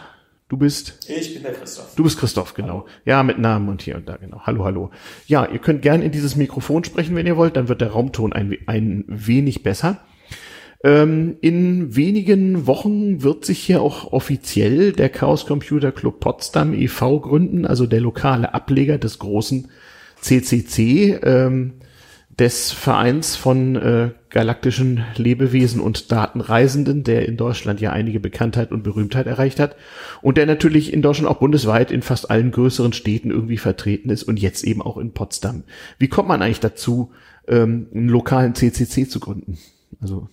du 0.48 0.58
bist? 0.58 1.08
Ich 1.08 1.32
bin 1.32 1.42
der 1.42 1.54
Christoph. 1.54 1.94
Du 1.94 2.02
bist 2.02 2.18
Christoph, 2.18 2.52
genau. 2.52 2.84
Ja, 3.06 3.22
mit 3.22 3.38
Namen 3.38 3.70
und 3.70 3.80
hier 3.80 3.96
und 3.96 4.06
da, 4.10 4.16
genau. 4.16 4.42
Hallo, 4.44 4.64
hallo. 4.66 4.90
Ja, 5.26 5.46
ihr 5.46 5.58
könnt 5.58 5.80
gern 5.80 6.02
in 6.02 6.12
dieses 6.12 6.36
Mikrofon 6.36 6.84
sprechen, 6.84 7.16
wenn 7.16 7.26
ihr 7.26 7.38
wollt. 7.38 7.56
Dann 7.56 7.68
wird 7.68 7.80
der 7.80 7.92
Raumton 7.92 8.34
ein, 8.34 8.58
ein 8.66 9.04
wenig 9.06 9.62
besser. 9.62 10.02
Ähm, 10.84 11.36
in 11.40 11.96
wenigen 11.96 12.66
Wochen 12.66 13.22
wird 13.22 13.44
sich 13.44 13.58
hier 13.58 13.80
auch 13.80 14.12
offiziell 14.12 14.92
der 14.92 15.08
Chaos 15.08 15.46
Computer 15.46 15.92
Club 15.92 16.20
Potsdam 16.20 16.74
e.V. 16.74 17.20
gründen, 17.20 17.66
also 17.66 17.86
der 17.86 18.00
lokale 18.00 18.54
Ableger 18.54 18.98
des 18.98 19.18
großen 19.18 19.68
CCC, 20.20 21.18
ähm, 21.22 21.74
des 22.38 22.70
Vereins 22.70 23.34
von 23.34 23.76
äh, 23.76 24.10
galaktischen 24.28 25.02
Lebewesen 25.16 25.80
und 25.80 26.12
Datenreisenden, 26.12 27.02
der 27.02 27.26
in 27.26 27.38
Deutschland 27.38 27.80
ja 27.80 27.92
einige 27.92 28.20
Bekanntheit 28.20 28.72
und 28.72 28.82
Berühmtheit 28.82 29.26
erreicht 29.26 29.58
hat 29.58 29.76
und 30.20 30.36
der 30.36 30.44
natürlich 30.44 30.92
in 30.92 31.00
Deutschland 31.00 31.30
auch 31.30 31.38
bundesweit 31.38 31.90
in 31.90 32.02
fast 32.02 32.30
allen 32.30 32.50
größeren 32.50 32.92
Städten 32.92 33.30
irgendwie 33.30 33.56
vertreten 33.56 34.10
ist 34.10 34.24
und 34.24 34.38
jetzt 34.38 34.64
eben 34.64 34.82
auch 34.82 34.98
in 34.98 35.12
Potsdam. 35.12 35.64
Wie 35.98 36.08
kommt 36.08 36.28
man 36.28 36.42
eigentlich 36.42 36.60
dazu, 36.60 37.12
ähm, 37.48 37.86
einen 37.94 38.10
lokalen 38.10 38.54
CCC 38.54 39.08
zu 39.08 39.18
gründen? 39.18 39.56
Also 40.02 40.28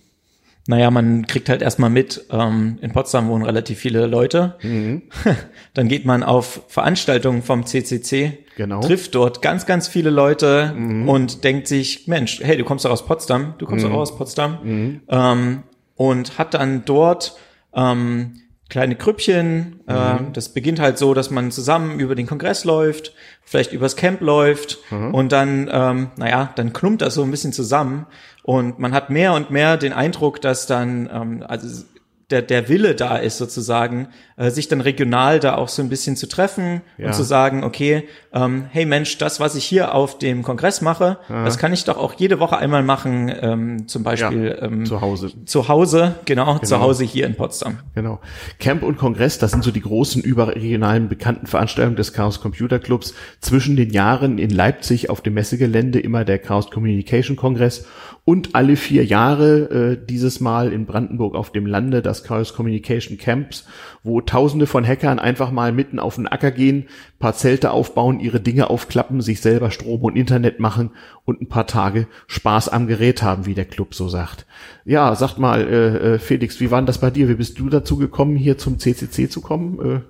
naja, 0.66 0.90
man 0.90 1.26
kriegt 1.26 1.48
halt 1.48 1.60
erstmal 1.60 1.90
mit, 1.90 2.24
ähm, 2.30 2.78
in 2.80 2.92
Potsdam 2.92 3.28
wohnen 3.28 3.44
relativ 3.44 3.78
viele 3.78 4.06
Leute. 4.06 4.56
Mhm. 4.62 5.02
Dann 5.74 5.88
geht 5.88 6.06
man 6.06 6.22
auf 6.22 6.62
Veranstaltungen 6.68 7.42
vom 7.42 7.66
CCC, 7.66 8.38
genau. 8.56 8.80
trifft 8.80 9.14
dort 9.14 9.42
ganz, 9.42 9.66
ganz 9.66 9.88
viele 9.88 10.10
Leute 10.10 10.72
mhm. 10.74 11.08
und 11.08 11.44
denkt 11.44 11.68
sich, 11.68 12.08
Mensch, 12.08 12.40
hey, 12.42 12.56
du 12.56 12.64
kommst 12.64 12.84
doch 12.84 12.90
aus 12.90 13.04
Potsdam, 13.04 13.54
du 13.58 13.66
kommst 13.66 13.84
mhm. 13.84 13.90
doch 13.90 13.98
aus 13.98 14.16
Potsdam. 14.16 14.58
Mhm. 14.62 15.00
Ähm, 15.08 15.62
und 15.96 16.38
hat 16.38 16.54
dann 16.54 16.84
dort 16.84 17.36
ähm, 17.74 18.40
kleine 18.74 18.96
Krüppchen. 18.96 19.84
Äh, 19.86 20.14
mhm. 20.14 20.32
das 20.32 20.48
beginnt 20.48 20.80
halt 20.80 20.98
so, 20.98 21.14
dass 21.14 21.30
man 21.30 21.52
zusammen 21.52 22.00
über 22.00 22.16
den 22.16 22.26
Kongress 22.26 22.64
läuft, 22.64 23.12
vielleicht 23.44 23.72
übers 23.72 23.94
Camp 23.94 24.20
läuft 24.20 24.78
mhm. 24.90 25.14
und 25.14 25.30
dann, 25.30 25.70
ähm, 25.72 26.10
naja, 26.16 26.50
dann 26.56 26.72
klumpt 26.72 27.00
das 27.00 27.14
so 27.14 27.22
ein 27.22 27.30
bisschen 27.30 27.52
zusammen 27.52 28.06
und 28.42 28.80
man 28.80 28.92
hat 28.92 29.10
mehr 29.10 29.32
und 29.34 29.52
mehr 29.52 29.76
den 29.76 29.92
Eindruck, 29.92 30.40
dass 30.40 30.66
dann, 30.66 31.08
ähm, 31.12 31.44
also 31.46 31.84
der, 32.30 32.42
der 32.42 32.68
Wille 32.68 32.96
da 32.96 33.16
ist, 33.16 33.38
sozusagen, 33.38 34.08
äh, 34.36 34.50
sich 34.50 34.68
dann 34.68 34.80
regional 34.80 35.40
da 35.40 35.56
auch 35.56 35.68
so 35.68 35.82
ein 35.82 35.88
bisschen 35.88 36.16
zu 36.16 36.28
treffen 36.28 36.82
ja. 36.98 37.06
und 37.06 37.14
zu 37.14 37.22
sagen, 37.22 37.62
okay, 37.62 38.08
ähm, 38.32 38.66
hey 38.70 38.84
Mensch, 38.84 39.18
das, 39.18 39.38
was 39.40 39.54
ich 39.54 39.64
hier 39.64 39.94
auf 39.94 40.18
dem 40.18 40.42
Kongress 40.42 40.80
mache, 40.80 41.18
ja. 41.28 41.44
das 41.44 41.58
kann 41.58 41.72
ich 41.72 41.84
doch 41.84 41.96
auch 41.96 42.14
jede 42.14 42.40
Woche 42.40 42.56
einmal 42.56 42.82
machen, 42.82 43.32
ähm, 43.40 43.88
zum 43.88 44.02
Beispiel 44.02 44.56
ja, 44.58 44.62
ähm, 44.62 44.86
zu 44.86 45.00
Hause. 45.00 45.30
Zu 45.44 45.68
Hause, 45.68 46.16
genau, 46.24 46.54
genau, 46.54 46.58
zu 46.64 46.80
Hause 46.80 47.04
hier 47.04 47.26
in 47.26 47.36
Potsdam. 47.36 47.78
Genau. 47.94 48.20
Camp 48.58 48.82
und 48.82 48.98
Kongress, 48.98 49.38
das 49.38 49.52
sind 49.52 49.62
so 49.62 49.70
die 49.70 49.80
großen 49.80 50.22
überregionalen 50.22 51.08
bekannten 51.08 51.46
Veranstaltungen 51.46 51.96
des 51.96 52.12
Chaos 52.12 52.40
Computer 52.40 52.78
Clubs. 52.78 53.14
Zwischen 53.40 53.76
den 53.76 53.90
Jahren 53.90 54.38
in 54.38 54.50
Leipzig 54.50 55.10
auf 55.10 55.20
dem 55.20 55.34
Messegelände 55.34 56.00
immer 56.00 56.24
der 56.24 56.38
Chaos 56.38 56.70
Communication 56.70 57.36
Kongress 57.36 57.86
und 58.24 58.54
alle 58.54 58.76
vier 58.76 59.04
Jahre 59.04 59.92
äh, 59.92 60.06
dieses 60.06 60.40
Mal 60.40 60.72
in 60.72 60.86
Brandenburg 60.86 61.34
auf 61.34 61.52
dem 61.52 61.66
Lande 61.66 62.00
das 62.00 62.24
Chaos 62.24 62.54
Communication 62.54 63.18
Camps, 63.18 63.66
wo 64.04 64.20
Tausende 64.20 64.66
von 64.66 64.86
Hackern 64.86 65.18
einfach 65.18 65.50
mal 65.50 65.72
mitten 65.72 65.98
auf 65.98 66.16
den 66.16 66.28
Acker 66.28 66.50
gehen, 66.50 66.86
paar 67.18 67.34
Zelte 67.34 67.70
aufbauen, 67.70 68.20
ihre 68.20 68.38
Dinge 68.38 68.70
aufklappen, 68.70 69.22
sich 69.22 69.40
selber 69.40 69.70
Strom 69.70 70.02
und 70.02 70.14
Internet 70.14 70.60
machen 70.60 70.90
und 71.24 71.40
ein 71.40 71.48
paar 71.48 71.66
Tage 71.66 72.06
Spaß 72.26 72.68
am 72.68 72.86
Gerät 72.86 73.22
haben, 73.22 73.46
wie 73.46 73.54
der 73.54 73.64
Club 73.64 73.94
so 73.94 74.08
sagt. 74.08 74.46
Ja, 74.84 75.14
sagt 75.16 75.38
mal, 75.38 75.62
äh, 75.62 76.14
äh 76.14 76.18
Felix, 76.18 76.60
wie 76.60 76.70
war 76.70 76.80
denn 76.80 76.86
das 76.86 76.98
bei 76.98 77.10
dir? 77.10 77.28
Wie 77.28 77.34
bist 77.34 77.58
du 77.58 77.70
dazu 77.70 77.96
gekommen, 77.96 78.36
hier 78.36 78.58
zum 78.58 78.78
CCC 78.78 79.28
zu 79.28 79.40
kommen? 79.40 80.04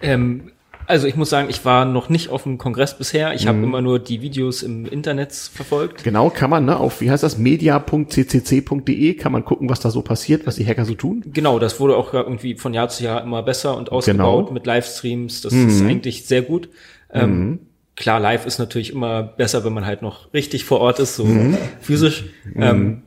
Äh? 0.00 0.12
Ähm, 0.12 0.52
also 0.90 1.06
ich 1.06 1.14
muss 1.14 1.30
sagen, 1.30 1.48
ich 1.48 1.64
war 1.64 1.84
noch 1.84 2.08
nicht 2.08 2.30
auf 2.30 2.42
dem 2.42 2.58
Kongress 2.58 2.98
bisher. 2.98 3.32
Ich 3.32 3.44
mhm. 3.44 3.48
habe 3.48 3.58
immer 3.62 3.80
nur 3.80 4.00
die 4.00 4.20
Videos 4.20 4.62
im 4.62 4.86
Internet 4.86 5.32
verfolgt. 5.32 6.02
Genau, 6.02 6.30
kann 6.30 6.50
man, 6.50 6.64
ne, 6.64 6.76
auf, 6.76 7.00
wie 7.00 7.10
heißt 7.10 7.22
das, 7.22 7.38
media.ccc.de 7.38 9.14
kann 9.14 9.32
man 9.32 9.44
gucken, 9.44 9.68
was 9.70 9.78
da 9.78 9.90
so 9.90 10.02
passiert, 10.02 10.46
was 10.46 10.56
die 10.56 10.66
Hacker 10.66 10.84
so 10.84 10.94
tun. 10.94 11.22
Genau, 11.32 11.60
das 11.60 11.78
wurde 11.78 11.96
auch 11.96 12.12
irgendwie 12.12 12.56
von 12.56 12.74
Jahr 12.74 12.88
zu 12.88 13.04
Jahr 13.04 13.22
immer 13.22 13.42
besser 13.42 13.76
und 13.76 13.92
ausgebaut 13.92 14.46
genau. 14.46 14.52
mit 14.52 14.66
Livestreams. 14.66 15.40
Das 15.42 15.52
mhm. 15.52 15.68
ist 15.68 15.82
eigentlich 15.82 16.26
sehr 16.26 16.42
gut. 16.42 16.68
Ähm, 17.12 17.38
mhm. 17.38 17.58
Klar, 17.94 18.18
live 18.18 18.46
ist 18.46 18.58
natürlich 18.58 18.92
immer 18.92 19.22
besser, 19.22 19.64
wenn 19.64 19.72
man 19.72 19.86
halt 19.86 20.02
noch 20.02 20.32
richtig 20.34 20.64
vor 20.64 20.80
Ort 20.80 20.98
ist, 20.98 21.14
so 21.14 21.24
mhm. 21.24 21.56
physisch. 21.80 22.24
Mhm. 22.44 22.62
Ähm, 22.62 23.02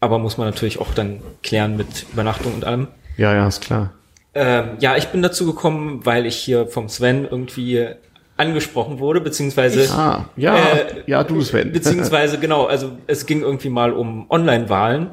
aber 0.00 0.18
muss 0.18 0.38
man 0.38 0.46
natürlich 0.46 0.80
auch 0.80 0.94
dann 0.94 1.20
klären 1.42 1.76
mit 1.76 2.06
Übernachtung 2.12 2.54
und 2.54 2.64
allem. 2.64 2.88
Ja, 3.16 3.34
ja, 3.34 3.46
ist 3.46 3.60
klar. 3.60 3.92
Ähm, 4.34 4.70
ja, 4.80 4.96
ich 4.96 5.08
bin 5.08 5.22
dazu 5.22 5.46
gekommen, 5.46 6.00
weil 6.04 6.26
ich 6.26 6.36
hier 6.36 6.66
vom 6.66 6.88
Sven 6.88 7.26
irgendwie 7.30 7.88
angesprochen 8.36 8.98
wurde, 8.98 9.20
beziehungsweise 9.20 9.88
ah, 9.92 10.24
ja, 10.36 10.56
äh, 10.56 11.02
ja, 11.06 11.22
du 11.22 11.40
Sven. 11.40 11.72
Beziehungsweise 11.72 12.38
genau, 12.38 12.64
also 12.64 12.92
es 13.06 13.26
ging 13.26 13.42
irgendwie 13.42 13.68
mal 13.68 13.92
um 13.92 14.28
Online-Wahlen. 14.28 15.10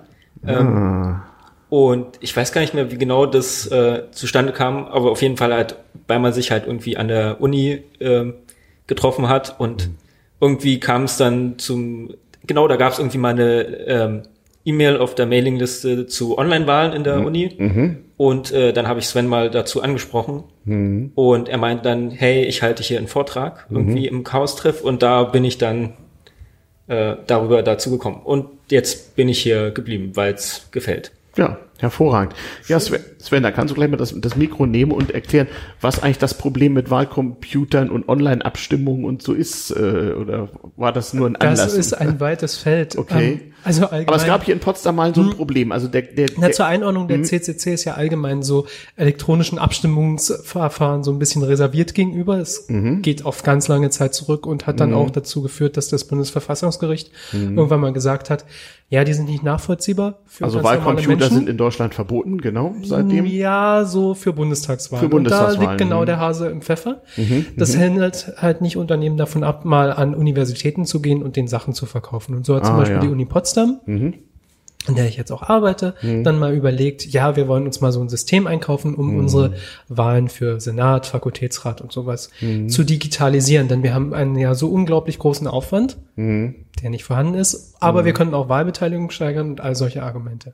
Ähm, 0.47 0.77
ah. 0.77 1.23
Und 1.69 2.17
ich 2.19 2.35
weiß 2.35 2.51
gar 2.51 2.61
nicht 2.61 2.73
mehr, 2.73 2.91
wie 2.91 2.97
genau 2.97 3.25
das 3.25 3.67
äh, 3.67 4.03
zustande 4.11 4.51
kam, 4.51 4.85
aber 4.87 5.11
auf 5.11 5.21
jeden 5.21 5.37
Fall 5.37 5.53
halt, 5.53 5.77
weil 6.07 6.19
man 6.19 6.33
sich 6.33 6.51
halt 6.51 6.65
irgendwie 6.65 6.97
an 6.97 7.07
der 7.07 7.39
Uni 7.39 7.83
äh, 7.99 8.33
getroffen 8.87 9.29
hat 9.29 9.57
und 9.59 9.87
mhm. 9.87 9.95
irgendwie 10.41 10.79
kam 10.79 11.03
es 11.03 11.17
dann 11.17 11.59
zum, 11.59 12.13
genau, 12.45 12.67
da 12.67 12.75
gab 12.75 12.91
es 12.91 12.99
irgendwie 12.99 13.19
mal 13.19 13.29
eine 13.29 13.61
ähm, 13.87 14.23
E-Mail 14.65 14.97
auf 14.97 15.15
der 15.15 15.27
Mailingliste 15.27 16.07
zu 16.07 16.37
Online-Wahlen 16.37 16.93
in 16.93 17.03
der 17.03 17.19
mhm. 17.19 17.25
Uni. 17.25 17.55
Mhm. 17.57 17.97
Und 18.21 18.51
äh, 18.51 18.71
dann 18.71 18.87
habe 18.87 18.99
ich 18.99 19.07
Sven 19.07 19.25
mal 19.25 19.49
dazu 19.49 19.81
angesprochen. 19.81 20.43
Mhm. 20.65 21.11
Und 21.15 21.49
er 21.49 21.57
meint 21.57 21.87
dann, 21.87 22.11
hey, 22.11 22.43
ich 22.43 22.61
halte 22.61 22.83
hier 22.83 22.99
einen 22.99 23.07
Vortrag 23.07 23.65
mhm. 23.71 23.77
irgendwie 23.77 24.07
im 24.07 24.23
Chaos-Treff. 24.23 24.81
Und 24.83 25.01
da 25.01 25.23
bin 25.23 25.43
ich 25.43 25.57
dann 25.57 25.93
äh, 26.85 27.15
darüber 27.25 27.63
dazu 27.63 27.89
gekommen. 27.89 28.21
Und 28.23 28.45
jetzt 28.69 29.15
bin 29.15 29.27
ich 29.27 29.39
hier 29.39 29.71
geblieben, 29.71 30.11
weil 30.13 30.35
es 30.35 30.67
gefällt. 30.69 31.11
Ja, 31.35 31.57
hervorragend. 31.81 32.35
Ja, 32.67 32.79
Sven, 32.79 33.01
Sven, 33.19 33.43
da 33.43 33.51
kannst 33.51 33.71
du 33.71 33.75
gleich 33.75 33.89
mal 33.89 33.97
das, 33.97 34.13
das 34.19 34.35
Mikro 34.35 34.65
nehmen 34.65 34.91
und 34.91 35.11
erklären, 35.11 35.47
was 35.79 36.01
eigentlich 36.01 36.17
das 36.17 36.33
Problem 36.33 36.73
mit 36.73 36.89
Wahlcomputern 36.89 37.89
und 37.89 38.07
Online-Abstimmungen 38.07 39.05
und 39.05 39.21
so 39.21 39.33
ist. 39.33 39.71
Äh, 39.71 40.13
oder 40.13 40.49
war 40.75 40.91
das 40.91 41.13
nur 41.13 41.27
ein 41.27 41.35
Anlass? 41.35 41.59
Das 41.59 41.73
ist 41.73 41.93
ein 41.93 42.19
weites 42.19 42.57
Feld. 42.57 42.97
Okay. 42.97 43.33
Ähm, 43.33 43.51
also 43.63 43.83
allgemein, 43.83 44.07
Aber 44.07 44.15
es 44.15 44.25
gab 44.25 44.43
hier 44.43 44.53
in 44.55 44.59
Potsdam 44.59 44.95
mal 44.95 45.13
so 45.13 45.21
ein 45.21 45.29
hm. 45.29 45.35
Problem. 45.35 45.71
Also 45.71 45.87
der, 45.87 46.01
der, 46.01 46.29
na, 46.37 46.51
zur 46.51 46.65
Einordnung, 46.65 47.07
der 47.07 47.21
CCC 47.21 47.65
hm. 47.65 47.73
ist 47.73 47.83
ja 47.83 47.93
allgemein 47.93 48.41
so 48.41 48.65
elektronischen 48.95 49.59
Abstimmungsverfahren 49.59 51.03
so 51.03 51.11
ein 51.11 51.19
bisschen 51.19 51.43
reserviert 51.43 51.93
gegenüber. 51.93 52.39
Es 52.39 52.67
mhm. 52.69 53.01
geht 53.01 53.25
auf 53.25 53.43
ganz 53.43 53.67
lange 53.67 53.89
Zeit 53.89 54.15
zurück 54.15 54.45
und 54.45 54.65
hat 54.65 54.79
dann 54.79 54.89
mhm. 54.89 54.95
auch 54.95 55.09
dazu 55.11 55.41
geführt, 55.41 55.77
dass 55.77 55.89
das 55.89 56.05
Bundesverfassungsgericht 56.05 57.11
mhm. 57.33 57.57
irgendwann 57.57 57.81
mal 57.81 57.93
gesagt 57.93 58.29
hat, 58.29 58.45
ja, 58.89 59.05
die 59.05 59.13
sind 59.13 59.29
nicht 59.29 59.41
nachvollziehbar. 59.41 60.19
Für 60.25 60.43
also 60.43 60.63
Wahlcomputer 60.63 61.29
sind 61.29 61.47
in 61.47 61.55
Deutschland 61.55 61.70
verboten, 61.71 62.39
genau, 62.39 62.75
seitdem? 62.83 63.25
Ja, 63.25 63.85
so 63.85 64.13
für 64.13 64.33
Bundestagswahlen. 64.33 65.03
Für 65.03 65.09
Bundestagswahlen. 65.09 65.59
Und 65.59 65.65
da 65.65 65.71
liegt 65.71 65.81
genau 65.81 66.05
der 66.05 66.19
Hase 66.19 66.49
im 66.49 66.61
Pfeffer. 66.61 67.01
Mhm. 67.17 67.47
Das 67.57 67.75
mhm. 67.75 67.79
hält 67.79 68.33
halt 68.37 68.61
nicht 68.61 68.77
Unternehmen 68.77 69.17
davon 69.17 69.43
ab, 69.43 69.65
mal 69.65 69.91
an 69.91 70.13
Universitäten 70.15 70.85
zu 70.85 71.01
gehen 71.01 71.23
und 71.23 71.35
den 71.35 71.47
Sachen 71.47 71.73
zu 71.73 71.85
verkaufen. 71.85 72.35
Und 72.35 72.45
so 72.45 72.55
hat 72.55 72.65
zum 72.65 72.75
ah, 72.75 72.79
Beispiel 72.79 72.97
ja. 72.97 73.01
die 73.01 73.09
Uni 73.09 73.25
Potsdam 73.25 73.79
mhm 73.85 74.13
in 74.87 74.95
der 74.95 75.07
ich 75.07 75.17
jetzt 75.17 75.31
auch 75.31 75.43
arbeite, 75.43 75.93
mhm. 76.01 76.23
dann 76.23 76.39
mal 76.39 76.53
überlegt, 76.53 77.05
ja, 77.05 77.35
wir 77.35 77.47
wollen 77.47 77.65
uns 77.65 77.81
mal 77.81 77.91
so 77.91 78.01
ein 78.01 78.09
System 78.09 78.47
einkaufen, 78.47 78.95
um 78.95 79.13
mhm. 79.13 79.19
unsere 79.19 79.53
Wahlen 79.87 80.27
für 80.27 80.59
Senat, 80.59 81.05
Fakultätsrat 81.05 81.81
und 81.81 81.91
sowas 81.91 82.29
mhm. 82.41 82.67
zu 82.67 82.83
digitalisieren. 82.83 83.67
Denn 83.67 83.83
wir 83.83 83.93
haben 83.93 84.13
einen 84.13 84.37
ja 84.37 84.55
so 84.55 84.69
unglaublich 84.69 85.19
großen 85.19 85.47
Aufwand, 85.47 85.97
mhm. 86.15 86.55
der 86.81 86.89
nicht 86.89 87.03
vorhanden 87.03 87.35
ist, 87.35 87.75
aber 87.79 88.01
mhm. 88.01 88.05
wir 88.05 88.13
können 88.13 88.33
auch 88.33 88.49
Wahlbeteiligung 88.49 89.11
steigern 89.11 89.51
und 89.51 89.61
all 89.61 89.75
solche 89.75 90.01
Argumente. 90.01 90.53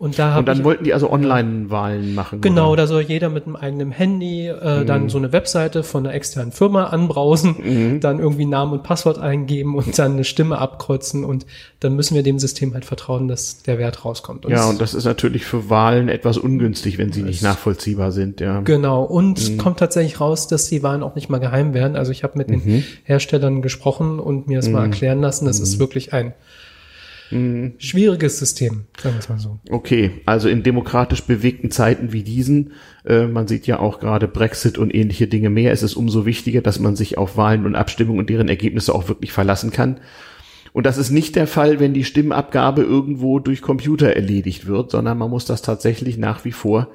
Und, 0.00 0.16
da 0.16 0.38
und 0.38 0.46
dann 0.46 0.58
ich, 0.58 0.64
wollten 0.64 0.84
die 0.84 0.94
also 0.94 1.10
Online-Wahlen 1.10 2.14
machen. 2.14 2.40
Genau, 2.40 2.70
oder? 2.70 2.82
da 2.82 2.86
soll 2.86 3.02
jeder 3.02 3.30
mit 3.30 3.46
einem 3.46 3.56
eigenen 3.56 3.90
Handy 3.90 4.46
äh, 4.46 4.80
mhm. 4.82 4.86
dann 4.86 5.08
so 5.08 5.18
eine 5.18 5.32
Webseite 5.32 5.82
von 5.82 6.06
einer 6.06 6.14
externen 6.14 6.52
Firma 6.52 6.84
anbrausen, 6.84 7.56
mhm. 7.58 8.00
dann 8.00 8.20
irgendwie 8.20 8.44
Namen 8.44 8.74
und 8.74 8.84
Passwort 8.84 9.18
eingeben 9.18 9.74
und 9.74 9.98
dann 9.98 10.12
eine 10.12 10.22
Stimme 10.22 10.58
abkreuzen 10.58 11.24
und 11.24 11.46
dann 11.80 11.96
müssen 11.96 12.14
wir 12.14 12.22
dem 12.22 12.38
System 12.38 12.74
halt 12.74 12.84
vertrauen, 12.84 13.26
dass 13.26 13.64
der 13.64 13.78
Wert 13.78 14.04
rauskommt. 14.04 14.46
Und 14.46 14.52
ja, 14.52 14.68
und 14.68 14.80
das 14.80 14.94
ist 14.94 15.04
natürlich 15.04 15.44
für 15.44 15.68
Wahlen 15.68 16.08
etwas 16.08 16.38
ungünstig, 16.38 16.96
wenn 16.98 17.10
sie 17.10 17.22
nicht 17.22 17.42
nachvollziehbar 17.42 18.12
sind. 18.12 18.38
Ja. 18.40 18.60
Genau, 18.60 19.02
und 19.02 19.50
mhm. 19.50 19.58
kommt 19.58 19.80
tatsächlich 19.80 20.20
raus, 20.20 20.46
dass 20.46 20.68
die 20.68 20.84
Wahlen 20.84 21.02
auch 21.02 21.16
nicht 21.16 21.28
mal 21.28 21.38
geheim 21.38 21.74
werden. 21.74 21.96
Also 21.96 22.12
ich 22.12 22.22
habe 22.22 22.38
mit 22.38 22.50
den 22.50 22.64
mhm. 22.64 22.84
Herstellern 23.02 23.62
gesprochen 23.62 24.20
und 24.20 24.46
mir 24.46 24.58
das 24.58 24.68
mal 24.68 24.86
mhm. 24.86 24.92
erklären 24.92 25.20
lassen. 25.20 25.46
Das 25.46 25.58
ist 25.58 25.74
mhm. 25.74 25.80
wirklich 25.80 26.12
ein 26.12 26.34
Mhm. 27.30 27.74
Schwieriges 27.78 28.38
System, 28.38 28.86
sagen 29.00 29.16
wir 29.16 29.20
es 29.20 29.28
mal 29.28 29.38
so. 29.38 29.58
Okay, 29.70 30.12
also 30.26 30.48
in 30.48 30.62
demokratisch 30.62 31.22
bewegten 31.22 31.70
Zeiten 31.70 32.12
wie 32.12 32.22
diesen, 32.22 32.72
äh, 33.04 33.26
man 33.26 33.48
sieht 33.48 33.66
ja 33.66 33.78
auch 33.78 34.00
gerade 34.00 34.28
Brexit 34.28 34.78
und 34.78 34.94
ähnliche 34.94 35.26
Dinge 35.26 35.50
mehr, 35.50 35.72
ist 35.72 35.82
es 35.82 35.94
umso 35.94 36.26
wichtiger, 36.26 36.62
dass 36.62 36.78
man 36.78 36.96
sich 36.96 37.18
auf 37.18 37.36
Wahlen 37.36 37.66
und 37.66 37.74
Abstimmungen 37.74 38.20
und 38.20 38.30
deren 38.30 38.48
Ergebnisse 38.48 38.94
auch 38.94 39.08
wirklich 39.08 39.32
verlassen 39.32 39.70
kann. 39.70 40.00
Und 40.72 40.84
das 40.84 40.98
ist 40.98 41.10
nicht 41.10 41.36
der 41.36 41.46
Fall, 41.46 41.80
wenn 41.80 41.94
die 41.94 42.04
Stimmabgabe 42.04 42.82
irgendwo 42.82 43.38
durch 43.38 43.62
Computer 43.62 44.14
erledigt 44.14 44.66
wird, 44.66 44.90
sondern 44.90 45.18
man 45.18 45.30
muss 45.30 45.44
das 45.44 45.62
tatsächlich 45.62 46.18
nach 46.18 46.44
wie 46.44 46.52
vor 46.52 46.88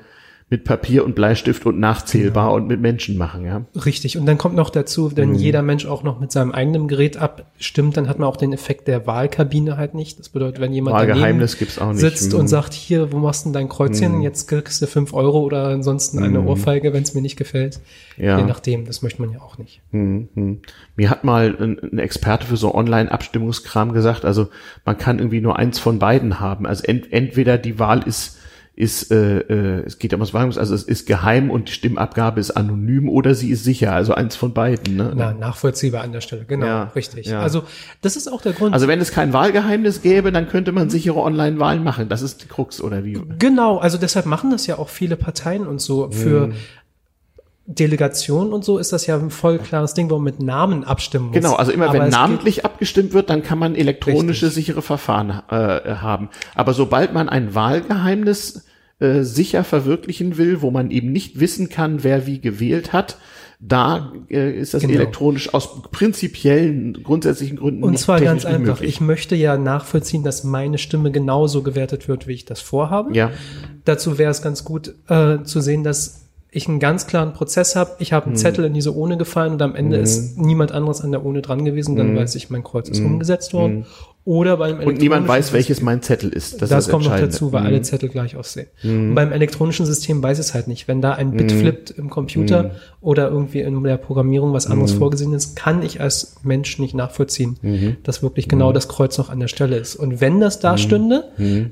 mit 0.49 0.65
Papier 0.65 1.03
und 1.03 1.15
Bleistift 1.15 1.65
und 1.65 1.79
nachzählbar 1.79 2.45
genau. 2.45 2.55
und 2.55 2.67
mit 2.67 2.79
Menschen 2.79 3.17
machen, 3.17 3.45
ja. 3.45 3.65
Richtig. 3.85 4.17
Und 4.17 4.25
dann 4.25 4.37
kommt 4.37 4.55
noch 4.55 4.69
dazu, 4.69 5.15
wenn 5.15 5.29
mhm. 5.29 5.35
jeder 5.35 5.61
Mensch 5.61 5.85
auch 5.85 6.03
noch 6.03 6.19
mit 6.19 6.31
seinem 6.31 6.51
eigenen 6.51 6.87
Gerät 6.87 7.17
abstimmt, 7.17 7.97
dann 7.97 8.07
hat 8.07 8.19
man 8.19 8.27
auch 8.27 8.37
den 8.37 8.53
Effekt 8.53 8.87
der 8.87 9.07
Wahlkabine 9.07 9.77
halt 9.77 9.95
nicht. 9.95 10.19
Das 10.19 10.29
bedeutet, 10.29 10.61
wenn 10.61 10.73
jemand 10.73 10.95
Wahlgeheimnis 10.95 11.57
gibt's 11.57 11.79
auch 11.79 11.91
nicht. 11.91 12.01
sitzt 12.01 12.33
mhm. 12.33 12.39
und 12.39 12.47
sagt, 12.47 12.73
hier, 12.73 13.11
wo 13.11 13.17
machst 13.17 13.45
du 13.45 13.49
denn 13.49 13.53
dein 13.53 13.69
Kreuzchen? 13.69 14.17
Mhm. 14.17 14.21
Jetzt 14.21 14.47
kriegst 14.47 14.81
du 14.81 14.87
fünf 14.87 15.13
Euro 15.13 15.41
oder 15.41 15.69
ansonsten 15.69 16.19
eine 16.21 16.39
mhm. 16.39 16.47
Ohrfeige, 16.47 16.93
wenn 16.93 17.03
es 17.03 17.13
mir 17.13 17.21
nicht 17.21 17.37
gefällt. 17.37 17.79
Ja. 18.17 18.37
Je 18.37 18.45
nachdem, 18.45 18.85
das 18.85 19.01
möchte 19.01 19.21
man 19.21 19.31
ja 19.31 19.41
auch 19.41 19.57
nicht. 19.57 19.81
Mhm. 19.91 20.29
mhm. 20.35 20.61
Mir 20.95 21.09
hat 21.09 21.23
mal 21.23 21.55
ein, 21.59 21.79
ein 21.79 21.97
Experte 21.97 22.45
für 22.45 22.57
so 22.57 22.75
Online-Abstimmungskram 22.75 23.93
gesagt, 23.93 24.25
also 24.25 24.49
man 24.85 24.97
kann 24.97 25.17
irgendwie 25.17 25.41
nur 25.41 25.57
eins 25.57 25.79
von 25.79 25.97
beiden 25.97 26.39
haben. 26.39 26.67
Also 26.67 26.83
ent, 26.83 27.11
entweder 27.11 27.57
die 27.57 27.79
Wahl 27.79 28.03
ist 28.03 28.37
ist, 28.75 29.11
äh, 29.11 29.39
äh, 29.39 29.83
es 29.85 29.99
geht 29.99 30.13
um 30.15 30.19
das 30.19 30.33
Wahlungs, 30.33 30.57
also 30.57 30.73
es 30.73 30.83
ist 30.83 31.05
geheim 31.05 31.51
und 31.51 31.69
die 31.69 31.73
Stimmabgabe 31.73 32.39
ist 32.39 32.51
anonym 32.51 33.07
oder 33.07 33.35
sie 33.35 33.51
ist 33.51 33.63
sicher, 33.63 33.93
also 33.93 34.15
eins 34.15 34.35
von 34.35 34.53
beiden. 34.53 34.95
Ne? 34.95 35.13
Na, 35.15 35.31
nachvollziehbar 35.31 36.01
an 36.01 36.11
der 36.11 36.21
Stelle, 36.21 36.45
genau, 36.45 36.65
ja, 36.65 36.83
richtig. 36.95 37.27
Ja. 37.27 37.41
Also 37.41 37.63
das 38.01 38.15
ist 38.15 38.31
auch 38.31 38.41
der 38.41 38.53
Grund. 38.53 38.73
Also 38.73 38.87
wenn 38.87 38.99
es 38.99 39.11
kein 39.11 39.31
Wahlgeheimnis 39.31 40.01
gäbe, 40.01 40.31
dann 40.31 40.49
könnte 40.49 40.71
man 40.71 40.89
sichere 40.89 41.19
Online-Wahlen 41.19 41.83
machen. 41.83 42.09
Das 42.09 42.23
ist 42.23 42.43
die 42.43 42.47
Krux, 42.47 42.81
oder 42.81 43.03
wie? 43.03 43.21
Genau, 43.37 43.77
also 43.77 43.99
deshalb 43.99 44.25
machen 44.25 44.49
das 44.49 44.65
ja 44.65 44.79
auch 44.79 44.89
viele 44.89 45.17
Parteien 45.17 45.67
und 45.67 45.79
so 45.79 46.09
für 46.09 46.47
hm 46.47 46.53
Delegation 47.65 48.51
und 48.51 48.65
so 48.65 48.77
ist 48.77 48.91
das 48.91 49.07
ja 49.07 49.17
ein 49.17 49.29
voll 49.29 49.57
klares 49.57 49.93
Ding, 49.93 50.09
wo 50.09 50.15
man 50.15 50.23
mit 50.25 50.41
Namen 50.41 50.83
abstimmen 50.83 51.27
muss. 51.27 51.35
Genau, 51.35 51.53
also 51.53 51.71
immer 51.71 51.89
Aber 51.89 51.99
wenn 51.99 52.09
namentlich 52.09 52.65
abgestimmt 52.65 53.13
wird, 53.13 53.29
dann 53.29 53.41
kann 53.41 53.57
man 53.57 53.75
elektronische 53.75 54.47
richtig. 54.47 54.65
sichere 54.65 54.81
Verfahren 54.81 55.29
äh, 55.49 55.95
haben. 55.95 56.29
Aber 56.55 56.73
sobald 56.73 57.13
man 57.13 57.29
ein 57.29 57.55
Wahlgeheimnis 57.55 58.65
äh, 58.99 59.21
sicher 59.23 59.63
verwirklichen 59.63 60.37
will, 60.37 60.61
wo 60.61 60.71
man 60.71 60.91
eben 60.91 61.13
nicht 61.13 61.39
wissen 61.39 61.69
kann, 61.69 62.03
wer 62.03 62.27
wie 62.27 62.41
gewählt 62.41 62.91
hat, 62.91 63.17
da 63.65 64.11
äh, 64.29 64.59
ist 64.59 64.73
das 64.73 64.81
genau. 64.81 64.95
elektronisch 64.95 65.53
aus 65.53 65.83
prinzipiellen, 65.89 67.01
grundsätzlichen 67.01 67.57
Gründen 67.57 67.83
Und 67.83 67.97
zwar 67.97 68.19
ganz 68.19 68.43
einfach, 68.43 68.75
möglich. 68.75 68.89
ich 68.89 68.99
möchte 68.99 69.35
ja 69.35 69.57
nachvollziehen, 69.57 70.23
dass 70.23 70.43
meine 70.43 70.77
Stimme 70.77 71.11
genauso 71.11 71.63
gewertet 71.63 72.09
wird, 72.09 72.27
wie 72.27 72.33
ich 72.33 72.43
das 72.43 72.59
vorhabe. 72.59 73.15
Ja. 73.15 73.31
Dazu 73.85 74.17
wäre 74.17 74.31
es 74.31 74.41
ganz 74.41 74.65
gut 74.65 74.93
äh, 75.07 75.43
zu 75.43 75.61
sehen, 75.61 75.85
dass 75.85 76.22
ich 76.53 76.67
einen 76.67 76.79
ganz 76.79 77.07
klaren 77.07 77.33
Prozess 77.33 77.75
habe, 77.75 77.91
ich 77.99 78.13
habe 78.13 78.27
einen 78.27 78.35
mhm. 78.35 78.39
Zettel 78.39 78.65
in 78.65 78.73
diese 78.73 78.91
Urne 78.91 79.17
gefallen 79.17 79.53
und 79.53 79.61
am 79.61 79.75
Ende 79.75 79.97
mhm. 79.97 80.03
ist 80.03 80.37
niemand 80.37 80.71
anderes 80.71 81.01
an 81.01 81.11
der 81.11 81.25
Urne 81.25 81.41
dran 81.41 81.65
gewesen, 81.65 81.95
dann 81.95 82.13
mhm. 82.13 82.17
weiß 82.17 82.35
ich, 82.35 82.51
mein 82.51 82.63
Kreuz 82.63 82.89
ist 82.89 82.99
mhm. 82.99 83.13
umgesetzt 83.13 83.53
worden. 83.53 83.77
Mhm. 83.77 83.85
Oder 84.25 84.55
beim 84.55 84.79
Und 84.79 84.99
niemand 84.99 85.27
weiß, 85.27 85.51
welches 85.51 85.81
mein 85.81 86.01
Zettel 86.01 86.29
ist. 86.29 86.61
Das, 86.61 86.69
das 86.69 86.85
ist 86.85 86.91
kommt 86.91 87.03
noch 87.03 87.19
dazu, 87.19 87.51
weil 87.51 87.65
alle 87.65 87.79
mhm. 87.79 87.83
Zettel 87.83 88.07
gleich 88.07 88.37
aussehen. 88.37 88.67
Und 88.81 89.15
beim 89.15 89.33
elektronischen 89.33 89.85
System 89.85 90.23
weiß 90.23 90.39
es 90.39 90.53
halt 90.53 90.69
nicht. 90.69 90.87
Wenn 90.87 91.01
da 91.01 91.11
ein 91.11 91.31
Bit 91.31 91.51
flippt 91.51 91.91
im 91.91 92.09
Computer 92.09 92.71
oder 93.01 93.27
irgendwie 93.27 93.59
in 93.59 93.83
der 93.83 93.97
Programmierung 93.97 94.53
was 94.53 94.67
anderes 94.67 94.93
vorgesehen 94.93 95.33
ist, 95.33 95.57
kann 95.57 95.81
ich 95.81 95.99
als 95.99 96.37
Mensch 96.43 96.79
nicht 96.79 96.93
nachvollziehen, 96.93 97.99
dass 98.03 98.23
wirklich 98.23 98.47
genau 98.47 98.71
das 98.71 98.87
Kreuz 98.87 99.17
noch 99.17 99.29
an 99.29 99.41
der 99.41 99.49
Stelle 99.49 99.75
ist. 99.75 99.97
Und 99.97 100.21
wenn 100.21 100.39
das 100.39 100.59
da 100.61 100.77
stünde, 100.77 101.25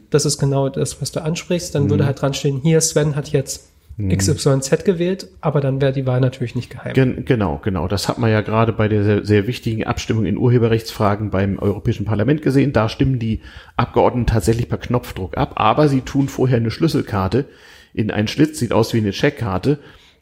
das 0.10 0.26
ist 0.26 0.38
genau 0.38 0.68
das, 0.68 1.02
was 1.02 1.14
du 1.14 1.24
ansprichst, 1.24 1.74
dann 1.74 1.90
würde 1.90 2.06
halt 2.06 2.22
dran 2.22 2.34
stehen, 2.34 2.60
hier 2.62 2.82
Sven 2.82 3.16
hat 3.16 3.30
jetzt. 3.30 3.71
XYZ 4.10 4.84
gewählt, 4.84 5.28
aber 5.42 5.62
dann 5.62 5.82
wäre 5.82 5.92
die 5.92 6.06
Wahl 6.06 6.20
natürlich 6.20 6.56
nicht 6.56 6.70
geheim. 6.70 6.94
Gen 6.94 7.26
genau, 7.26 7.60
genau. 7.64 7.88
Das 7.88 8.08
hat 8.08 8.18
man 8.18 8.32
ja 8.32 8.42
gerade 8.42 8.74
bei 8.74 8.88
der 8.88 9.04
sehr, 9.04 9.26
sehr 9.26 9.48
wichtigen 9.48 9.84
Abstimmung 9.84 10.26
in 10.26 10.38
Urheberrechtsfragen 10.38 11.30
beim 11.30 11.60
Europäischen 11.60 12.06
Parlament 12.06 12.42
gesehen. 12.42 12.74
Da 12.74 12.90
stimmen 12.90 13.20
die 13.20 13.42
Abgeordneten 13.78 14.28
tatsächlich 14.28 14.70
per 14.70 14.78
Knopfdruck 14.78 15.38
ab, 15.38 15.54
aber 15.56 15.88
sie 15.88 16.02
tun 16.02 16.28
vorher 16.28 16.58
eine 16.58 16.72
Schlüsselkarte 16.72 17.46
in 17.94 18.12
einen 18.12 18.28
Schlitz, 18.28 18.60
sieht 18.60 18.72
aus 18.72 18.94
wie 18.94 19.00
eine 19.00 19.12
Checkkarte 19.12 19.80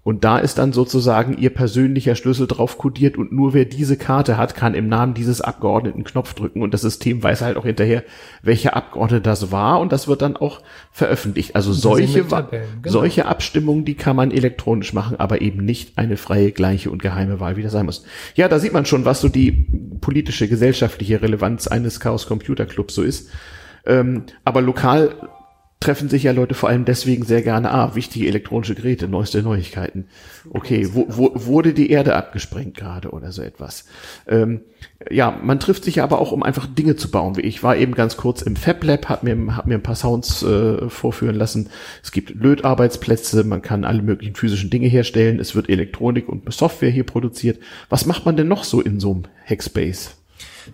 und 0.10 0.24
da 0.24 0.40
ist 0.40 0.58
dann 0.58 0.74
sozusagen 0.74 1.38
ihr 1.38 1.52
persönlicher 1.52 2.16
Schlüssel 2.16 2.48
drauf 2.48 2.80
kodiert 2.80 3.16
und 3.16 3.32
nur 3.32 3.54
wer 3.54 3.66
diese 3.66 3.96
Karte 3.96 4.38
hat, 4.38 4.56
kann 4.56 4.74
im 4.74 4.90
Namen 4.90 5.14
dieses 5.14 5.40
Abgeordneten 5.40 6.04
Knopf 6.04 6.34
drücken 6.34 6.64
und 6.64 6.74
das 6.74 6.82
System 6.82 7.22
weiß 7.22 7.42
halt 7.42 7.58
auch 7.58 7.66
hinterher, 7.66 8.04
welcher 8.42 8.76
Abgeordnete 8.76 9.22
das 9.22 9.52
war 9.52 9.80
und 9.80 9.92
das 9.92 10.08
wird 10.08 10.24
dann 10.24 10.36
auch 10.36 10.64
veröffentlicht. 10.92 11.56
Also 11.56 11.74
solche, 11.74 12.24
genau. 12.24 12.48
solche 12.86 13.28
Abstimmungen, 13.28 13.86
die 13.86 13.94
kann 13.94 14.16
man 14.16 14.32
elektronisch 14.32 14.94
machen, 14.94 15.20
aber 15.20 15.42
eben 15.42 15.64
nicht 15.64 16.00
eine 16.00 16.18
freie, 16.18 16.54
gleiche 16.54 16.90
und 16.90 17.04
geheime 17.04 17.40
Wahl, 17.40 17.56
wie 17.56 17.62
das 17.62 17.74
sein 17.74 17.86
muss. 17.86 18.04
Ja, 18.34 18.48
da 18.48 18.58
sieht 18.58 18.74
man 18.74 18.88
schon, 18.88 19.06
was 19.06 19.22
so 19.22 19.30
die 19.30 19.68
politische, 20.02 20.48
gesellschaftliche 20.48 21.22
Relevanz 21.22 21.68
eines 21.68 22.00
Chaos 22.00 22.26
Computer 22.26 22.66
Clubs 22.66 22.96
so 22.96 23.04
ist. 23.04 23.30
Ähm, 23.86 24.24
aber 24.44 24.64
lokal 24.64 25.30
treffen 25.80 26.10
sich 26.10 26.24
ja 26.24 26.34
Leute 26.34 26.56
vor 26.56 26.68
allem 26.68 26.84
deswegen 26.84 27.24
sehr 27.24 27.42
gerne, 27.42 27.72
ah, 27.72 27.96
wichtige 27.96 28.28
elektronische 28.28 28.76
Geräte, 28.76 29.08
neueste 29.08 29.42
Neuigkeiten. 29.42 30.10
Okay, 30.50 30.90
wo, 30.92 31.06
wo 31.08 31.32
wurde 31.36 31.74
die 31.74 31.90
Erde 31.90 32.16
abgesprengt 32.16 32.76
gerade 32.76 33.12
oder 33.12 33.32
so 33.32 33.42
etwas? 33.42 33.86
Ähm, 34.28 34.62
ja, 35.10 35.40
man 35.42 35.62
trifft 35.62 35.86
sich 35.86 36.02
aber 36.02 36.20
auch, 36.20 36.34
um 36.34 36.44
einfach 36.44 36.68
Dinge 36.68 36.98
zu 36.98 37.10
bauen. 37.10 37.38
Ich 37.42 37.64
war 37.64 37.78
eben 37.78 37.96
ganz 37.96 38.18
kurz 38.18 38.42
im 38.42 38.58
Fab 38.58 38.84
Lab, 38.84 39.08
hab 39.08 39.24
mir, 39.24 39.56
hab 39.56 39.68
mir 39.68 39.76
ein 39.76 39.84
paar 39.84 39.96
Sounds 39.96 40.44
äh, 40.44 40.90
vorführen 40.90 41.36
lassen. 41.36 41.70
Es 42.04 42.12
gibt 42.12 42.32
Lötarbeitsplätze, 42.32 43.46
man 43.46 43.62
kann 43.62 43.86
alle 43.86 44.02
möglichen 44.02 44.36
physischen 44.36 44.70
Dinge 44.70 44.88
herstellen, 44.88 45.40
es 45.40 45.56
wird 45.56 45.70
Elektronik 45.70 46.28
und 46.28 46.52
Software 46.54 46.92
hier 46.92 47.06
produziert. 47.06 47.58
Was 47.88 48.06
macht 48.06 48.26
man 48.26 48.36
denn 48.36 48.50
noch 48.50 48.66
so 48.66 48.82
in 48.82 49.00
so 49.00 49.12
einem 49.14 49.24
Hackspace? 49.46 50.20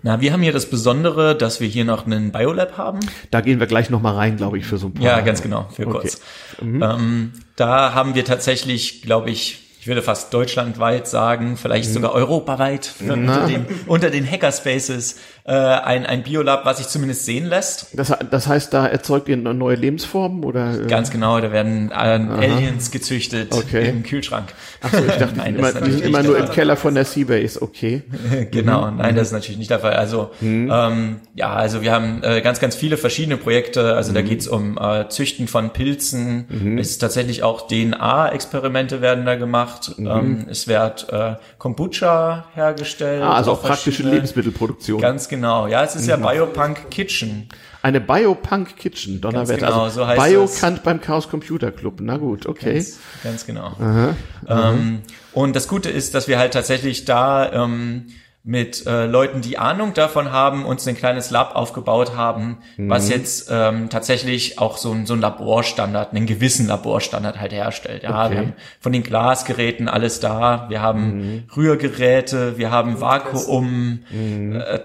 Na, 0.01 0.21
wir 0.21 0.33
haben 0.33 0.41
hier 0.41 0.53
das 0.53 0.69
Besondere, 0.69 1.35
dass 1.35 1.59
wir 1.59 1.67
hier 1.67 1.85
noch 1.85 2.05
einen 2.05 2.31
Biolab 2.31 2.77
haben. 2.77 2.99
Da 3.31 3.41
gehen 3.41 3.59
wir 3.59 3.67
gleich 3.67 3.89
nochmal 3.89 4.15
rein, 4.15 4.37
glaube 4.37 4.57
ich, 4.57 4.65
für 4.65 4.77
so 4.77 4.87
ein 4.87 4.93
paar. 4.93 5.03
Ja, 5.03 5.21
ganz 5.21 5.41
genau, 5.41 5.67
für 5.73 5.87
okay. 5.87 5.99
kurz. 5.99 6.21
Mhm. 6.61 6.83
Ähm, 6.83 7.33
da 7.55 7.93
haben 7.93 8.15
wir 8.15 8.25
tatsächlich, 8.25 9.01
glaube 9.01 9.29
ich, 9.29 9.61
ich 9.85 9.87
würde 9.87 10.01
fast 10.01 10.33
deutschlandweit 10.33 11.07
sagen, 11.07 11.57
vielleicht 11.57 11.89
mhm. 11.89 11.93
sogar 11.93 12.13
europaweit 12.13 12.91
unter 13.01 13.45
den, 13.45 13.67
unter 13.85 14.09
den 14.09 14.29
Hackerspaces 14.29 15.17
äh, 15.47 15.53
ein, 15.53 16.07
ein 16.07 16.23
Biolab, 16.23 16.65
was 16.65 16.77
sich 16.77 16.87
zumindest 16.87 17.25
sehen 17.25 17.45
lässt. 17.45 17.87
Das, 17.93 18.11
das 18.31 18.47
heißt, 18.47 18.73
da 18.73 18.87
erzeugt 18.87 19.29
ihr 19.29 19.37
neue 19.37 19.75
Lebensformen 19.75 20.43
oder? 20.43 20.81
Äh? 20.81 20.87
Ganz 20.87 21.11
genau, 21.11 21.39
da 21.39 21.51
werden 21.51 21.91
äh, 21.91 21.93
Aliens 21.93 22.89
gezüchtet 22.89 23.53
okay. 23.53 23.89
im 23.89 24.01
Kühlschrank. 24.01 24.53
Achso, 24.81 24.97
ich 25.05 25.13
dachte, 25.13 25.33
nein, 25.37 25.55
immer, 25.55 25.71
die 25.71 25.91
sind 25.91 26.03
immer 26.03 26.23
nur 26.23 26.39
im 26.39 26.49
Keller 26.49 26.75
von 26.75 26.95
der 26.95 27.05
Seabase, 27.05 27.61
okay. 27.61 28.01
genau, 28.51 28.89
mhm. 28.89 28.97
nein, 28.97 29.15
das 29.15 29.27
ist 29.27 29.33
natürlich 29.33 29.59
nicht 29.59 29.69
der 29.69 29.79
Fall. 29.79 29.93
Also 29.93 30.31
mhm. 30.41 30.71
ähm, 30.73 31.15
ja, 31.35 31.53
also 31.53 31.83
wir 31.83 31.91
haben 31.91 32.23
äh, 32.23 32.41
ganz, 32.41 32.59
ganz 32.59 32.75
viele 32.75 32.97
verschiedene 32.97 33.37
Projekte. 33.37 33.93
Also 33.93 34.11
mhm. 34.11 34.15
da 34.15 34.21
geht's 34.23 34.47
um 34.47 34.79
äh, 34.79 35.09
Züchten 35.09 35.47
von 35.47 35.73
Pilzen. 35.73 36.47
Mhm. 36.49 36.77
Es 36.79 36.89
ist 36.89 36.97
tatsächlich 36.97 37.43
auch 37.43 37.67
DNA-Experimente 37.67 39.01
werden 39.01 39.25
da 39.25 39.35
gemacht. 39.35 39.93
Mhm. 39.97 40.07
Ähm, 40.07 40.47
es 40.49 40.67
wird 40.67 41.07
äh, 41.11 41.35
Kombucha 41.59 42.45
hergestellt. 42.55 43.21
Ah, 43.21 43.33
also 43.33 43.51
auch 43.51 43.61
praktische 43.61 44.01
Lebensmittelproduktion. 44.01 44.99
Ganz 44.99 45.29
genau. 45.29 45.34
Ja, 45.43 45.83
es 45.83 45.95
ist 45.95 46.07
ja 46.07 46.17
Biopunk 46.17 46.89
Kitchen. 46.89 47.49
Eine 47.81 48.01
Biopunk 48.01 48.77
Kitchen, 48.77 49.21
Donnerwetter. 49.21 49.67
Genau, 49.67 49.83
also 49.83 50.01
so 50.01 50.07
heißt 50.07 50.23
Biokant 50.23 50.83
beim 50.83 51.01
Chaos 51.01 51.29
Computer 51.29 51.71
Club. 51.71 51.99
Na 52.01 52.17
gut, 52.17 52.47
okay. 52.47 52.73
Ganz, 52.73 52.99
ganz 53.23 53.45
genau. 53.45 53.75
Aha, 53.79 54.15
aha. 54.47 54.71
Ähm, 54.71 55.01
und 55.33 55.55
das 55.55 55.67
Gute 55.67 55.89
ist, 55.89 56.15
dass 56.15 56.27
wir 56.27 56.39
halt 56.39 56.53
tatsächlich 56.53 57.05
da 57.05 57.51
ähm, 57.51 58.07
mit 58.47 58.85
äh, 58.85 59.07
Leuten, 59.07 59.41
die 59.41 59.57
Ahnung 59.57 59.95
davon 59.95 60.31
haben, 60.31 60.65
uns 60.65 60.87
ein 60.87 60.95
kleines 60.95 61.31
Lab 61.31 61.55
aufgebaut 61.55 62.15
haben, 62.15 62.59
mhm. 62.77 62.91
was 62.91 63.09
jetzt 63.09 63.49
ähm, 63.51 63.89
tatsächlich 63.89 64.59
auch 64.59 64.77
so 64.77 64.91
ein, 64.91 65.07
so 65.07 65.15
ein 65.15 65.19
Laborstandard, 65.19 66.13
einen 66.13 66.27
gewissen 66.27 66.67
Laborstandard 66.67 67.39
halt 67.39 67.53
herstellt. 67.53 68.03
Ja, 68.03 68.25
okay. 68.25 68.31
wir 68.31 68.37
haben 68.37 68.53
von 68.79 68.93
den 68.93 69.01
Glasgeräten 69.01 69.89
alles 69.89 70.19
da, 70.19 70.67
wir 70.69 70.79
haben 70.79 71.17
mhm. 71.17 71.43
Rührgeräte, 71.57 72.59
wir 72.59 72.69
haben 72.69 73.01
Vakuum, 73.01 74.03
mhm. 74.11 74.61
äh, 74.63 74.79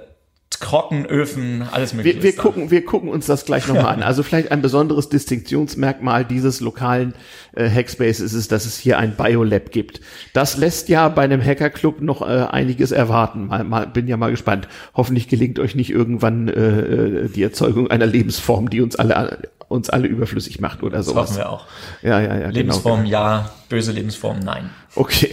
Trockenöfen, 0.59 1.63
alles 1.63 1.95
mögliche. 1.95 2.17
Wir, 2.17 2.23
wir 2.23 2.37
gucken, 2.37 2.71
wir 2.71 2.85
gucken 2.85 3.09
uns 3.09 3.27
das 3.27 3.45
gleich 3.45 3.67
nochmal 3.69 3.87
an. 3.95 4.03
Also 4.03 4.23
vielleicht 4.23 4.51
ein 4.51 4.61
besonderes 4.61 5.09
Distinktionsmerkmal 5.09 6.25
dieses 6.25 6.61
lokalen 6.61 7.15
äh, 7.55 7.71
Hackspace 7.71 8.21
ist 8.21 8.33
es, 8.33 8.49
dass 8.49 8.67
es 8.67 8.77
hier 8.77 8.99
ein 8.99 9.17
Biolab 9.17 9.71
gibt. 9.71 10.01
Das 10.33 10.57
lässt 10.57 10.89
ja 10.89 11.09
bei 11.09 11.23
einem 11.23 11.43
Hackerclub 11.43 12.03
noch 12.03 12.23
äh, 12.23 12.47
einiges 12.51 12.91
erwarten. 12.91 13.47
Mal, 13.47 13.65
mal, 13.65 13.87
bin 13.87 14.09
ja 14.09 14.17
mal 14.17 14.31
gespannt. 14.31 14.69
Hoffentlich 14.95 15.29
gelingt 15.29 15.59
euch 15.59 15.75
nicht 15.75 15.91
irgendwann 15.91 16.49
äh, 16.49 16.53
äh 16.53 17.29
die 17.29 17.43
Erzeugung 17.43 17.89
einer 17.91 18.07
Lebensform, 18.07 18.71
die 18.71 18.81
uns 18.81 18.97
alle 18.97 19.39
uns 19.71 19.89
alle 19.89 20.09
überflüssig 20.09 20.61
macht 20.61 20.83
oder 20.83 21.03
sowas. 21.05 21.29
Das 21.29 21.39
hoffen 21.39 21.39
wir 21.39 21.51
auch. 21.51 21.67
Ja, 22.03 22.21
ja, 22.21 22.37
ja. 22.37 22.49
Lebensform 22.51 23.05
genau, 23.05 23.11
genau. 23.11 23.21
ja, 23.21 23.51
böse 23.69 23.93
Lebensform 23.93 24.41
nein. 24.41 24.71
Okay. 24.97 25.31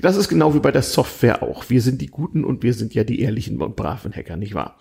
Das 0.00 0.16
ist 0.16 0.28
genau 0.28 0.54
wie 0.54 0.60
bei 0.60 0.70
der 0.70 0.82
Software 0.82 1.42
auch. 1.42 1.68
Wir 1.68 1.82
sind 1.82 2.00
die 2.00 2.06
Guten 2.06 2.44
und 2.44 2.62
wir 2.62 2.74
sind 2.74 2.94
ja 2.94 3.02
die 3.02 3.20
ehrlichen 3.20 3.60
und 3.60 3.74
braven 3.74 4.12
Hacker, 4.12 4.36
nicht 4.36 4.54
wahr? 4.54 4.78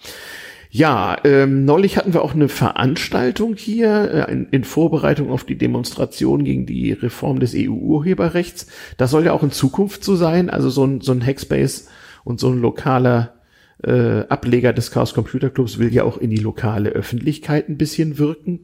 Ja, 0.69 1.17
ähm, 1.23 1.65
neulich 1.65 1.97
hatten 1.97 2.13
wir 2.13 2.21
auch 2.21 2.35
eine 2.35 2.47
Veranstaltung 2.47 3.55
hier 3.55 4.27
äh, 4.29 4.31
in, 4.31 4.45
in, 4.51 4.63
Vorbereitung 4.63 5.31
auf 5.31 5.43
die 5.45 5.57
Demonstration 5.57 6.43
gegen 6.43 6.67
die 6.67 6.93
Reform 6.93 7.39
des 7.39 7.53
EU-Urheberrechts. 7.55 8.67
Das 8.97 9.09
soll 9.09 9.25
ja 9.25 9.33
auch 9.33 9.43
in 9.43 9.51
Zukunft 9.51 10.03
so 10.03 10.15
sein. 10.15 10.49
Also 10.51 10.69
so 10.69 10.85
ein, 10.85 11.01
so 11.01 11.11
ein 11.11 11.25
Hackspace 11.25 11.87
und 12.23 12.39
so 12.39 12.49
ein 12.49 12.61
lokaler 12.61 13.40
äh, 13.83 14.25
Ableger 14.27 14.73
des 14.73 14.91
Chaos 14.91 15.13
Computer 15.13 15.49
Clubs 15.49 15.79
will 15.79 15.93
ja 15.93 16.03
auch 16.03 16.17
in 16.17 16.29
die 16.29 16.37
lokale 16.37 16.89
Öffentlichkeit 16.89 17.69
ein 17.69 17.77
bisschen 17.77 18.17
wirken. 18.17 18.61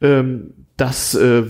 Ähm, 0.00 0.54
das 0.76 1.14
äh, 1.14 1.44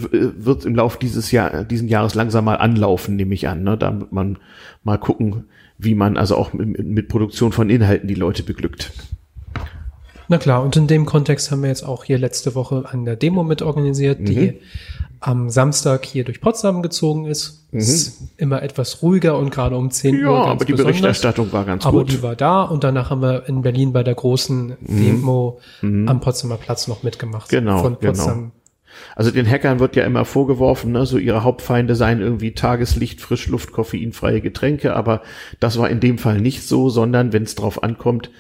wird 0.45 0.65
im 0.65 0.75
Laufe 0.75 0.99
dieses 1.01 1.31
Jahr, 1.31 1.65
diesen 1.65 1.88
Jahres 1.88 2.15
langsam 2.15 2.45
mal 2.45 2.57
anlaufen, 2.57 3.17
nehme 3.17 3.35
ich 3.35 3.49
an. 3.49 3.62
Ne? 3.62 3.79
Da 3.79 3.99
wird 3.99 4.12
man 4.12 4.38
mal 4.85 4.99
gucken, 4.99 5.45
wie 5.79 5.95
man 5.95 6.17
also 6.17 6.37
auch 6.37 6.53
mit, 6.53 6.85
mit 6.85 7.09
Produktion 7.09 7.53
von 7.53 7.71
Inhalten 7.71 8.09
die 8.09 8.15
Leute 8.15 8.43
beglückt. 8.43 8.93
Na 10.29 10.39
klar, 10.39 10.63
und 10.63 10.77
in 10.77 10.87
dem 10.87 11.07
Kontext 11.07 11.51
haben 11.51 11.63
wir 11.63 11.69
jetzt 11.69 11.85
auch 11.85 12.05
hier 12.05 12.19
letzte 12.19 12.55
Woche 12.55 12.85
an 12.91 13.05
der 13.05 13.17
Demo 13.17 13.43
mitorganisiert, 13.43 14.21
mhm. 14.21 14.25
die 14.25 14.61
am 15.21 15.51
Samstag 15.51 16.05
hier 16.05 16.25
durch 16.25 16.41
Potsdam 16.41 16.83
gezogen 16.83 17.27
ist. 17.27 17.67
Mhm. 17.71 17.79
Ist 17.79 18.23
immer 18.37 18.63
etwas 18.63 19.03
ruhiger 19.03 19.39
und 19.39 19.51
gerade 19.51 19.77
um 19.77 19.91
10 19.91 20.19
ja, 20.19 20.29
Uhr. 20.29 20.37
Ja, 20.37 20.45
aber 20.45 20.65
die 20.65 20.73
besonders. 20.73 20.97
Berichterstattung 20.97 21.53
war 21.53 21.65
ganz 21.65 21.87
aber 21.87 21.99
gut. 21.99 22.09
Aber 22.09 22.17
die 22.17 22.23
war 22.23 22.37
da 22.37 22.63
und 22.63 22.85
danach 22.85 23.11
haben 23.11 23.23
wir 23.23 23.49
in 23.49 23.63
Berlin 23.63 23.93
bei 23.93 24.03
der 24.03 24.15
großen 24.15 24.77
mhm. 24.81 25.05
Demo 25.05 25.61
mhm. 25.81 26.09
am 26.09 26.21
Potsdamer 26.21 26.57
Platz 26.57 26.89
noch 26.89 27.03
mitgemacht. 27.03 27.49
Genau. 27.49 27.79
Von 27.79 27.97
genau. 28.01 28.13
Potsdam. 28.13 28.39
Genau. 28.39 28.53
Also 29.17 29.31
den 29.31 29.49
Hackern 29.49 29.81
wird 29.81 29.97
ja 29.97 30.05
immer 30.05 30.25
vorgeworfen, 30.25 30.93
ne, 30.93 31.07
so 31.07 31.19
ihre 31.19 31.45
Hauptfeinde 31.45 31.95
seien 31.95 32.21
irgendwie 32.21 32.53
Tageslicht, 32.53 33.21
Frischluft, 33.21 33.73
koffeinfreie 33.73 34.41
Getränke, 34.41 34.95
aber 34.95 35.23
das 35.61 35.79
war 35.79 35.89
in 35.89 36.01
dem 36.01 36.19
Fall 36.19 36.41
nicht 36.41 36.67
so, 36.67 36.91
sondern 36.91 37.33
wenn 37.33 37.45
es 37.45 37.55
drauf 37.55 37.83
ankommt, 37.83 38.31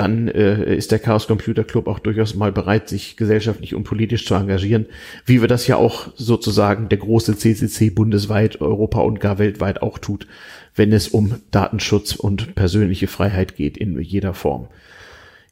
dann 0.00 0.28
äh, 0.28 0.74
ist 0.74 0.92
der 0.92 0.98
Chaos 0.98 1.26
Computer 1.26 1.62
Club 1.62 1.86
auch 1.86 1.98
durchaus 1.98 2.34
mal 2.34 2.52
bereit, 2.52 2.88
sich 2.88 3.18
gesellschaftlich 3.18 3.74
und 3.74 3.84
politisch 3.84 4.24
zu 4.24 4.34
engagieren, 4.34 4.86
wie 5.26 5.42
wir 5.42 5.48
das 5.48 5.66
ja 5.66 5.76
auch 5.76 6.08
sozusagen 6.16 6.88
der 6.88 6.96
große 6.96 7.36
CCC 7.36 7.90
bundesweit, 7.90 8.62
Europa 8.62 9.00
und 9.00 9.20
gar 9.20 9.38
weltweit 9.38 9.82
auch 9.82 9.98
tut, 9.98 10.26
wenn 10.74 10.94
es 10.94 11.08
um 11.08 11.42
Datenschutz 11.50 12.14
und 12.14 12.54
persönliche 12.54 13.08
Freiheit 13.08 13.56
geht 13.56 13.76
in 13.76 14.00
jeder 14.00 14.32
Form. 14.32 14.68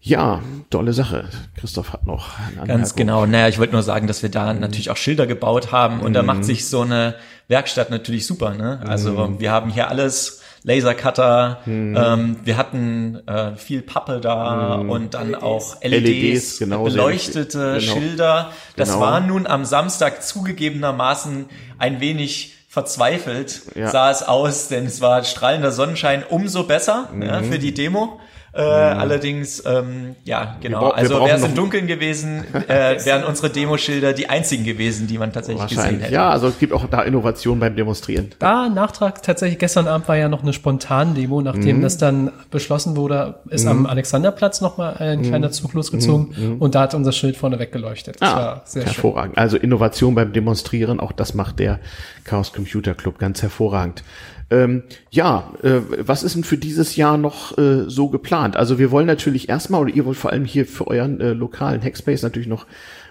Ja, 0.01 0.41
tolle 0.71 0.95
Sache. 0.95 1.29
Christoph 1.57 1.93
hat 1.93 2.07
noch 2.07 2.31
Ganz 2.67 2.95
genau. 2.95 3.27
Naja, 3.27 3.49
ich 3.49 3.59
wollte 3.59 3.75
nur 3.75 3.83
sagen, 3.83 4.07
dass 4.07 4.23
wir 4.23 4.31
da 4.31 4.55
natürlich 4.55 4.89
auch 4.89 4.97
Schilder 4.97 5.27
gebaut 5.27 5.73
haben 5.73 6.01
und 6.01 6.13
mm. 6.13 6.15
da 6.15 6.23
macht 6.23 6.39
mhm. 6.39 6.45
sich 6.45 6.67
so 6.67 6.81
eine 6.81 7.17
Werkstatt 7.49 7.91
natürlich 7.91 8.27
super. 8.27 8.55
Ne? 8.55 8.81
Also 8.87 9.13
mm. 9.13 9.41
wir 9.41 9.51
haben 9.51 9.71
hier 9.71 9.89
alles 9.89 10.38
Lasercutter, 10.63 11.61
mm. 11.67 11.97
ähm, 11.97 12.37
wir 12.45 12.57
hatten 12.57 13.27
äh, 13.27 13.57
viel 13.57 13.83
Pappe 13.83 14.21
da 14.21 14.75
und 14.77 15.15
dann 15.15 15.31
LEDs. 15.31 15.43
auch 15.43 15.83
LEDs, 15.83 16.09
LEDs 16.09 16.59
genau, 16.59 16.85
beleuchtete 16.85 17.79
genau. 17.79 17.93
Schilder. 17.93 18.53
Das 18.77 18.91
genau. 18.91 19.01
war 19.01 19.21
nun 19.21 19.47
am 19.47 19.65
Samstag 19.65 20.23
zugegebenermaßen 20.23 21.47
ein 21.79 22.01
wenig 22.01 22.55
verzweifelt 22.69 23.63
ja. 23.75 23.91
sah 23.91 24.11
es 24.11 24.23
aus, 24.23 24.69
denn 24.69 24.87
es 24.87 25.01
war 25.01 25.25
strahlender 25.25 25.73
Sonnenschein, 25.73 26.23
umso 26.29 26.65
besser 26.65 27.09
ja, 27.21 27.43
für 27.43 27.59
die 27.59 27.73
Demo. 27.73 28.21
Äh, 28.59 28.95
mhm. 28.95 29.01
Allerdings, 29.01 29.63
ähm, 29.65 30.17
ja, 30.25 30.57
genau. 30.61 30.89
also 30.89 31.25
wäre 31.25 31.37
es 31.37 31.45
im 31.45 31.55
Dunkeln 31.55 31.87
gewesen, 31.87 32.43
äh, 32.69 32.97
wären 33.05 33.23
unsere 33.23 33.51
Demoschilder 33.51 34.13
die 34.13 34.29
einzigen 34.29 34.65
gewesen, 34.65 35.07
die 35.07 35.17
man 35.17 35.33
tatsächlich 35.33 35.69
gesehen 35.69 36.01
hätte. 36.01 36.13
Ja, 36.13 36.31
also 36.31 36.49
es 36.49 36.59
gibt 36.59 36.73
auch 36.73 36.85
da 36.91 37.03
Innovationen 37.03 37.61
beim 37.61 37.77
Demonstrieren. 37.77 38.31
Da, 38.41 38.69
Nachtrag, 38.69 39.23
tatsächlich 39.23 39.61
gestern 39.61 39.87
Abend 39.87 40.09
war 40.09 40.17
ja 40.17 40.29
noch 40.29 40.43
eine 40.43 40.53
Spontan-Demo, 40.53 41.41
nachdem 41.41 41.77
mhm. 41.77 41.83
das 41.83 41.99
dann 41.99 42.33
beschlossen 42.51 42.97
wurde, 42.97 43.37
ist 43.49 43.65
mhm. 43.65 43.71
am 43.71 43.87
Alexanderplatz 43.87 44.61
nochmal 44.61 44.97
ein 44.99 45.21
mhm. 45.21 45.25
kleiner 45.27 45.53
Zug 45.53 45.75
losgezogen 45.75 46.35
mhm. 46.37 46.57
und 46.59 46.75
da 46.75 46.81
hat 46.81 46.95
unser 46.95 47.13
Schild 47.13 47.37
vorne 47.37 47.61
weggeleuchtet. 47.61 48.17
Das 48.21 48.29
ah, 48.29 48.37
war 48.37 48.63
sehr 48.65 48.87
hervorragend. 48.87 49.37
Schön. 49.37 49.43
Also 49.43 49.57
Innovation 49.57 50.17
beim 50.17 50.33
Demonstrieren, 50.33 50.99
auch 50.99 51.13
das 51.13 51.33
macht 51.33 51.61
der 51.61 51.79
Chaos 52.25 52.53
Computer 52.53 52.95
Club 52.95 53.21
ganz 53.21 53.41
hervorragend. 53.41 54.03
Ähm, 54.51 54.85
ja, 55.11 55.53
äh, 55.63 55.81
was 55.99 56.23
ist 56.23 56.35
denn 56.35 56.45
für 56.45 56.57
dieses 56.57 56.97
Jahr 56.97 57.19
noch 57.19 57.59
äh, 57.59 57.85
so 57.87 58.09
geplant? 58.09 58.57
Also 58.57 58.79
wir 58.79 58.91
wollen 58.91 59.07
natürlich 59.07 59.49
erstmal, 59.49 59.83
oder 59.83 59.95
ihr 59.95 60.07
wollt 60.07 60.17
vor 60.17 60.33
allem 60.33 60.47
hier 60.47 60.65
für 60.65 60.87
euren 60.87 61.21
äh, 61.21 61.33
lokalen 61.33 61.83
Hackspace 61.83 62.23
natürlich 62.23 62.49
noch 62.49 62.67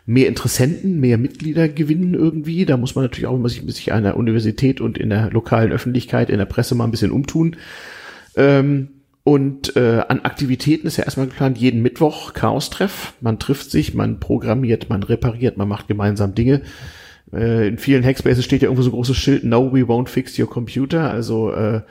mehr 0.08 0.28
Interessenten, 0.30 1.00
mehr 1.00 1.17
Mitglieder 1.17 1.69
gewinnen 1.69 2.15
irgendwie. 2.15 2.65
Da 2.65 2.78
muss 2.78 2.95
man 2.95 3.04
natürlich 3.04 3.28
auch 3.28 3.36
immer 3.36 3.50
sich, 3.50 3.62
sich 3.67 3.93
an 3.93 4.04
der 4.04 4.17
Universität 4.17 4.82
und 4.82 4.97
in 4.97 5.10
der 5.10 5.30
lokalen 5.30 5.71
Öffentlichkeit, 5.71 6.30
in 6.30 6.39
der 6.39 6.45
Presse 6.45 6.73
mal 6.73 6.86
ein 6.86 6.91
bisschen 6.91 7.12
umtun. 7.12 7.58
Ähm, 8.36 8.89
und 9.23 9.76
äh, 9.76 10.04
an 10.08 10.21
Aktivitäten 10.21 10.88
ist 10.88 10.95
ja 10.95 11.04
erstmal 11.04 11.28
geplant, 11.28 11.58
jeden 11.58 11.82
Mittwoch 11.82 12.34
Chaos-Treff. 12.34 13.13
Man 13.19 13.39
trifft 13.39 13.69
sich, 13.69 13.93
man 13.93 14.21
programmiert, 14.21 14.89
man 14.89 15.04
repariert, 15.04 15.58
man 15.58 15.67
macht 15.67 15.89
gemeinsam 15.89 16.34
Dinge. 16.34 16.62
Äh, 17.34 17.68
in 17.68 17.78
vielen 17.78 18.04
Hackspaces 18.04 18.46
steht 18.46 18.62
ja 18.62 18.68
irgendwo 18.68 18.84
so 18.84 18.90
ein 18.90 18.94
großes 18.94 19.18
Schild, 19.18 19.44
no, 19.44 19.74
we 19.74 19.82
won't 19.82 20.10
fix 20.10 20.38
your 20.38 20.50
computer. 20.50 21.12
Also 21.12 21.52
äh, 21.52 21.82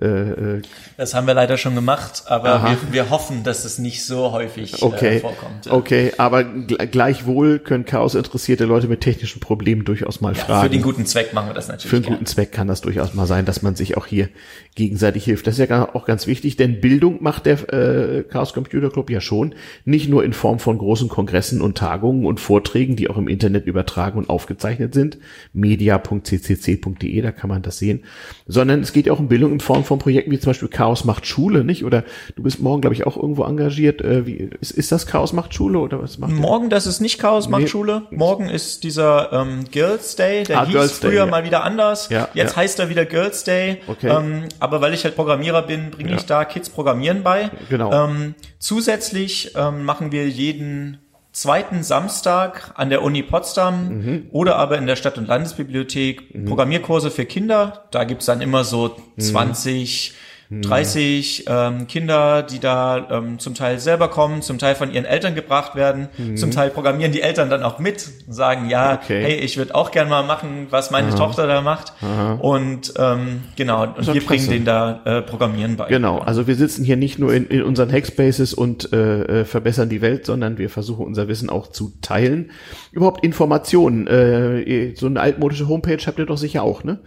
äh, 0.00 0.06
äh, 0.06 0.62
das 0.96 1.14
haben 1.14 1.26
wir 1.26 1.34
leider 1.34 1.56
schon 1.56 1.74
gemacht, 1.74 2.24
aber 2.26 2.64
wir, 2.64 2.92
wir, 2.92 3.10
hoffen, 3.10 3.44
dass 3.44 3.64
es 3.64 3.78
nicht 3.78 4.04
so 4.04 4.32
häufig 4.32 4.82
äh, 4.82 4.84
okay. 4.84 5.16
äh, 5.16 5.20
vorkommt. 5.20 5.66
Ja. 5.66 5.72
Okay, 5.72 6.12
aber 6.18 6.44
gleichwohl 6.44 7.60
können 7.60 7.84
chaosinteressierte 7.84 8.64
Leute 8.64 8.88
mit 8.88 9.02
technischen 9.02 9.40
Problemen 9.40 9.84
durchaus 9.84 10.20
mal 10.20 10.34
ja, 10.34 10.44
fragen. 10.44 10.62
Für 10.64 10.70
den 10.70 10.82
guten 10.82 11.06
Zweck 11.06 11.32
machen 11.32 11.50
wir 11.50 11.54
das 11.54 11.68
natürlich. 11.68 11.90
Für 11.90 12.00
den 12.00 12.12
guten 12.12 12.26
Zweck 12.26 12.50
kann 12.50 12.66
das 12.66 12.80
durchaus 12.80 13.14
mal 13.14 13.26
sein, 13.26 13.44
dass 13.44 13.62
man 13.62 13.76
sich 13.76 13.96
auch 13.96 14.06
hier 14.06 14.30
gegenseitig 14.74 15.24
hilft. 15.24 15.46
Das 15.46 15.58
ist 15.58 15.68
ja 15.68 15.94
auch 15.94 16.06
ganz 16.06 16.26
wichtig, 16.26 16.56
denn 16.56 16.80
Bildung 16.80 17.22
macht 17.22 17.46
der 17.46 17.72
äh, 17.72 18.22
Chaos 18.24 18.52
Computer 18.52 18.90
Club 18.90 19.10
ja 19.10 19.20
schon, 19.20 19.54
nicht 19.84 20.08
nur 20.08 20.24
in 20.24 20.32
Form 20.32 20.58
von 20.58 20.78
großen 20.78 21.08
Kongressen 21.08 21.60
und 21.60 21.78
Tagungen 21.78 22.26
und 22.26 22.40
Vorträgen, 22.40 22.96
die 22.96 23.08
auch 23.08 23.16
im 23.16 23.28
Internet 23.28 23.66
übertragen 23.66 24.18
und 24.18 24.28
aufgezeichnet 24.28 24.92
sind, 24.94 25.18
media.ccc.de, 25.52 27.20
da 27.20 27.30
kann 27.30 27.48
man 27.48 27.62
das 27.62 27.78
sehen, 27.78 28.02
sondern 28.46 28.80
es 28.80 28.92
geht 28.92 29.06
ja 29.06 29.12
auch 29.12 29.20
um 29.20 29.28
Bildung 29.28 29.52
in 29.52 29.60
Form 29.60 29.83
von 29.84 29.98
Projekten 29.98 30.30
wie 30.30 30.38
zum 30.38 30.50
Beispiel 30.50 30.68
Chaos 30.68 31.04
macht 31.04 31.26
Schule, 31.26 31.64
nicht? 31.64 31.84
Oder 31.84 32.04
du 32.36 32.42
bist 32.42 32.60
morgen, 32.60 32.80
glaube 32.80 32.94
ich, 32.94 33.06
auch 33.06 33.16
irgendwo 33.16 33.44
engagiert. 33.44 34.00
Äh, 34.02 34.26
wie, 34.26 34.50
ist, 34.60 34.70
ist 34.70 34.92
das 34.92 35.06
Chaos 35.06 35.32
macht 35.32 35.54
Schule 35.54 35.78
oder 35.78 36.02
was 36.02 36.18
macht 36.18 36.32
Morgen, 36.32 36.70
das 36.70 36.86
ist 36.86 37.00
nicht 37.00 37.18
Chaos 37.18 37.48
macht 37.48 37.62
nee. 37.62 37.68
Schule. 37.68 38.02
Morgen 38.10 38.48
ist 38.48 38.84
dieser 38.84 39.32
ähm, 39.32 39.64
Girls 39.70 40.16
Day, 40.16 40.44
der 40.44 40.60
ah, 40.60 40.64
hieß 40.64 40.74
Girls 40.74 40.98
früher 40.98 41.10
Day, 41.10 41.18
ja. 41.18 41.26
mal 41.26 41.44
wieder 41.44 41.64
anders. 41.64 42.08
Ja, 42.08 42.28
Jetzt 42.34 42.52
ja. 42.52 42.56
heißt 42.56 42.78
er 42.78 42.88
wieder 42.88 43.04
Girls 43.04 43.44
Day. 43.44 43.78
Okay. 43.86 44.08
Ähm, 44.08 44.44
aber 44.60 44.80
weil 44.80 44.94
ich 44.94 45.04
halt 45.04 45.16
Programmierer 45.16 45.62
bin, 45.62 45.90
bringe 45.90 46.14
ich 46.14 46.26
da 46.26 46.44
Kids 46.44 46.70
Programmieren 46.70 47.22
bei. 47.22 47.50
Genau. 47.68 47.92
Ähm, 47.92 48.34
zusätzlich 48.58 49.52
ähm, 49.56 49.84
machen 49.84 50.12
wir 50.12 50.28
jeden 50.28 50.98
zweiten 51.34 51.82
Samstag 51.82 52.72
an 52.76 52.88
der 52.88 53.02
Uni 53.02 53.22
Potsdam 53.22 53.88
mhm. 53.88 54.26
oder 54.30 54.56
aber 54.56 54.78
in 54.78 54.86
der 54.86 54.96
Stadt- 54.96 55.18
und 55.18 55.28
Landesbibliothek 55.28 56.34
mhm. 56.34 56.44
Programmierkurse 56.46 57.10
für 57.10 57.26
Kinder. 57.26 57.84
Da 57.90 58.04
gibt's 58.04 58.26
dann 58.26 58.40
immer 58.40 58.64
so 58.64 58.96
20 59.18 60.12
mhm 60.12 60.33
30 60.62 61.44
ähm, 61.48 61.86
Kinder, 61.86 62.42
die 62.42 62.58
da 62.58 63.08
ähm, 63.10 63.38
zum 63.38 63.54
Teil 63.54 63.78
selber 63.78 64.08
kommen, 64.08 64.42
zum 64.42 64.58
Teil 64.58 64.74
von 64.74 64.92
ihren 64.92 65.04
Eltern 65.04 65.34
gebracht 65.34 65.74
werden, 65.74 66.08
mhm. 66.18 66.36
zum 66.36 66.50
Teil 66.50 66.70
programmieren 66.70 67.12
die 67.12 67.22
Eltern 67.22 67.50
dann 67.50 67.62
auch 67.62 67.78
mit 67.78 68.08
und 68.26 68.32
sagen, 68.32 68.68
ja, 68.68 68.94
okay. 69.02 69.22
hey, 69.22 69.34
ich 69.36 69.56
würde 69.56 69.74
auch 69.74 69.90
gern 69.90 70.08
mal 70.08 70.22
machen, 70.24 70.66
was 70.70 70.90
meine 70.90 71.08
Aha. 71.08 71.16
Tochter 71.16 71.46
da 71.46 71.60
macht. 71.60 71.92
Aha. 72.00 72.34
Und 72.34 72.94
ähm, 72.98 73.42
genau, 73.56 73.84
und 73.84 74.12
wir 74.12 74.24
bringen 74.24 74.48
denen 74.48 74.64
da 74.64 75.00
äh, 75.04 75.22
Programmieren 75.22 75.76
bei. 75.76 75.88
Genau, 75.88 76.18
also 76.18 76.46
wir 76.46 76.54
sitzen 76.54 76.84
hier 76.84 76.96
nicht 76.96 77.18
nur 77.18 77.32
in, 77.32 77.46
in 77.46 77.62
unseren 77.62 77.90
Hackspaces 77.90 78.54
und 78.54 78.92
äh, 78.92 79.40
äh, 79.40 79.44
verbessern 79.44 79.88
die 79.88 80.02
Welt, 80.02 80.26
sondern 80.26 80.58
wir 80.58 80.70
versuchen 80.70 81.06
unser 81.06 81.28
Wissen 81.28 81.50
auch 81.50 81.68
zu 81.68 81.92
teilen. 82.02 82.50
Überhaupt 82.92 83.24
Informationen, 83.24 84.06
äh, 84.06 84.94
so 84.96 85.06
eine 85.06 85.20
altmodische 85.20 85.68
Homepage 85.68 85.98
habt 86.04 86.18
ihr 86.18 86.26
doch 86.26 86.38
sicher 86.38 86.62
auch, 86.62 86.84
ne? 86.84 87.00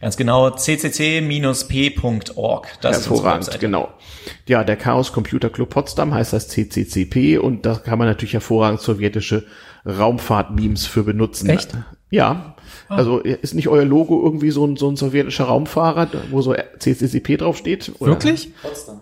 Ganz 0.00 0.16
genau, 0.16 0.50
ccc-p.org. 0.50 1.58
Das 2.80 2.96
Hervorragend, 2.96 3.48
ist 3.48 3.60
genau. 3.60 3.92
Ja, 4.46 4.64
der 4.64 4.76
Chaos 4.76 5.12
Computer 5.12 5.50
Club 5.50 5.70
Potsdam 5.70 6.14
heißt 6.14 6.32
das 6.32 6.48
CCCP 6.48 7.38
und 7.38 7.66
da 7.66 7.74
kann 7.76 7.98
man 7.98 8.08
natürlich 8.08 8.34
hervorragend 8.34 8.80
sowjetische 8.80 9.44
Raumfahrt-Memes 9.86 10.86
für 10.86 11.04
benutzen. 11.04 11.48
Echt? 11.48 11.76
Ja. 12.10 12.56
Ah. 12.88 12.96
Also 12.96 13.18
ist 13.20 13.54
nicht 13.54 13.68
euer 13.68 13.84
Logo 13.84 14.22
irgendwie 14.22 14.50
so 14.50 14.66
ein, 14.66 14.76
so 14.76 14.90
ein 14.90 14.96
sowjetischer 14.96 15.44
Raumfahrer, 15.44 16.08
wo 16.30 16.42
so 16.42 16.54
CCCP 16.78 17.38
draufsteht? 17.38 17.92
Oder? 17.98 18.12
Wirklich? 18.12 18.54
Potsdam. 18.60 19.00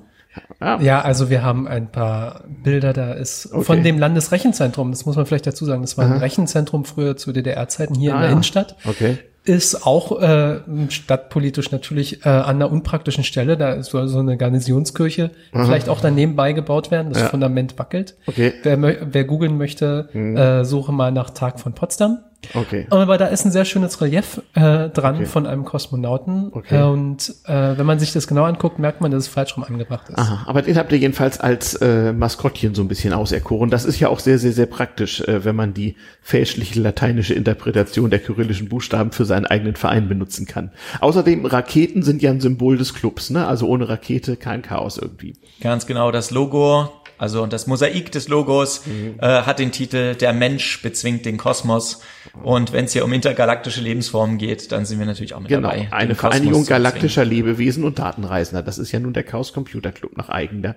Ja. 0.61 0.81
ja, 0.81 1.01
also 1.01 1.31
wir 1.31 1.45
haben 1.45 1.69
ein 1.69 1.93
paar 1.93 2.43
Bilder, 2.49 2.93
da 2.93 3.13
ist 3.13 3.53
okay. 3.53 3.65
von 3.65 3.83
dem 3.85 4.01
Landesrechenzentrum, 4.01 4.91
das 4.91 5.07
muss 5.07 5.15
man 5.15 5.27
vielleicht 5.27 5.47
dazu 5.47 5.65
sagen, 5.65 5.83
das 5.83 5.97
war 5.97 6.07
Aha. 6.07 6.15
ein 6.15 6.19
Rechenzentrum 6.19 6.85
früher 6.85 7.17
zu 7.17 7.33
DDR-Zeiten 7.33 7.95
hier 7.95 8.15
ah, 8.15 8.17
in 8.17 8.21
der 8.21 8.29
ja. 8.31 8.33
Innenstadt. 8.33 8.75
Okay 8.85 9.19
ist 9.45 9.87
auch 9.87 10.21
äh, 10.23 10.61
stadtpolitisch 10.89 11.71
natürlich 11.71 12.25
äh, 12.25 12.29
an 12.31 12.57
einer 12.57 12.73
unpraktischen 12.73 13.25
Stelle. 13.25 13.57
Da 13.57 13.83
soll 13.83 14.09
so 14.09 14.19
eine 14.19 14.37
Garnisonskirche 14.39 15.31
Aha. 15.53 15.65
vielleicht 15.65 15.89
auch 15.89 16.01
daneben 16.01 16.35
beigebaut 16.35 16.91
werden. 16.91 17.13
Das 17.13 17.23
ja. 17.23 17.29
Fundament 17.29 17.79
wackelt. 17.79 18.17
Okay. 18.27 18.55
Wer, 18.63 18.81
wer 19.13 19.25
googeln 19.25 19.59
möchte, 19.59 20.09
mhm. 20.15 20.37
äh, 20.37 20.65
suche 20.65 20.93
mal 20.93 21.13
nach 21.13 21.31
Tag 21.31 21.61
von 21.61 21.75
Potsdam. 21.75 22.21
Okay. 22.55 22.87
Aber 22.91 23.19
da 23.19 23.27
ist 23.27 23.45
ein 23.45 23.53
sehr 23.53 23.65
schönes 23.65 24.01
Relief 24.01 24.43
äh, 24.55 24.89
dran 24.89 25.17
okay. 25.17 25.27
von 25.27 25.47
einem 25.47 25.65
Kosmonauten. 25.65 26.51
Okay. 26.53 26.83
und 26.83 27.35
äh, 27.45 27.79
wenn 27.79 27.87
man 27.87 27.99
sich 27.99 28.13
das 28.13 28.27
genau 28.27 28.45
anguckt, 28.45 28.79
merkt 28.79 29.01
man, 29.01 29.11
dass 29.11 29.25
es 29.25 29.29
falsch 29.29 29.57
rum 29.57 29.65
angebracht 29.65 30.09
ist. 30.09 30.19
Aha, 30.19 30.45
aber 30.47 30.63
den 30.63 30.77
habt 30.77 30.93
ihr 30.93 30.99
jedenfalls 30.99 31.41
als 31.41 31.75
äh, 31.77 32.13
Maskottchen 32.13 32.75
so 32.75 32.83
ein 32.83 32.89
bisschen 32.89 33.13
auserkoren. 33.13 33.71
Das 33.71 33.85
ist 33.85 34.01
ja 34.01 34.09
auch 34.09 34.21
sehr, 34.21 34.39
sehr, 34.39 34.53
sehr 34.53 34.67
praktisch, 34.67 35.21
äh, 35.21 35.45
wenn 35.45 35.57
man 35.57 35.75
die 35.75 35.97
fälschliche 36.23 36.81
lateinische 36.81 37.35
Interpretation 37.35 38.11
der 38.11 38.19
kyrillischen 38.19 38.69
Buchstaben 38.69 39.13
für 39.13 39.25
seinen 39.25 39.47
eigenen 39.47 39.77
Verein 39.77 40.09
benutzen 40.09 40.47
kann. 40.47 40.71
Außerdem, 41.01 41.47
Raketen 41.47 42.03
sind 42.03 42.23
ja 42.23 42.31
ein 42.31 42.41
Symbol 42.41 42.79
des 42.79 42.95
Clubs, 42.95 43.31
ne? 43.31 43.47
Also 43.47 43.67
ohne 43.69 43.89
Rakete 43.89 44.37
kein 44.37 44.63
Chaos 44.63 44.99
irgendwie. 44.99 45.35
Ganz 45.61 45.87
genau, 45.87 46.11
das 46.11 46.31
Logo 46.31 46.91
also 47.19 47.47
das 47.47 47.67
Mosaik 47.67 48.13
des 48.13 48.29
Logos 48.29 48.87
mhm. 48.87 49.17
äh, 49.21 49.43
hat 49.43 49.59
den 49.59 49.73
Titel 49.73 50.15
Der 50.15 50.33
Mensch 50.33 50.83
bezwingt 50.83 51.25
den 51.25 51.37
Kosmos. 51.37 52.01
Und 52.43 52.73
wenn 52.73 52.87
es 52.87 52.93
hier 52.93 53.05
um 53.05 53.13
intergalaktische 53.13 53.81
Lebensformen 53.81 54.39
geht, 54.39 54.73
dann 54.73 54.85
sind 54.85 54.99
wir 54.99 55.07
natürlich 55.07 55.35
auch 55.35 55.41
mit 55.41 55.49
genau, 55.49 55.69
dabei. 55.69 55.89
Eine 55.93 56.15
Vereinigung 56.15 56.67
galaktischer 56.67 57.25
Lebewesen 57.25 57.85
und 57.85 57.99
Datenreisender. 57.99 58.63
Das 58.63 58.79
ist 58.79 58.91
ja 58.93 58.99
nun 58.99 59.13
der 59.13 59.23
Chaos 59.23 59.53
Computer 59.53 59.93
Club 59.93 60.17
nach 60.17 60.29
eigener 60.29 60.75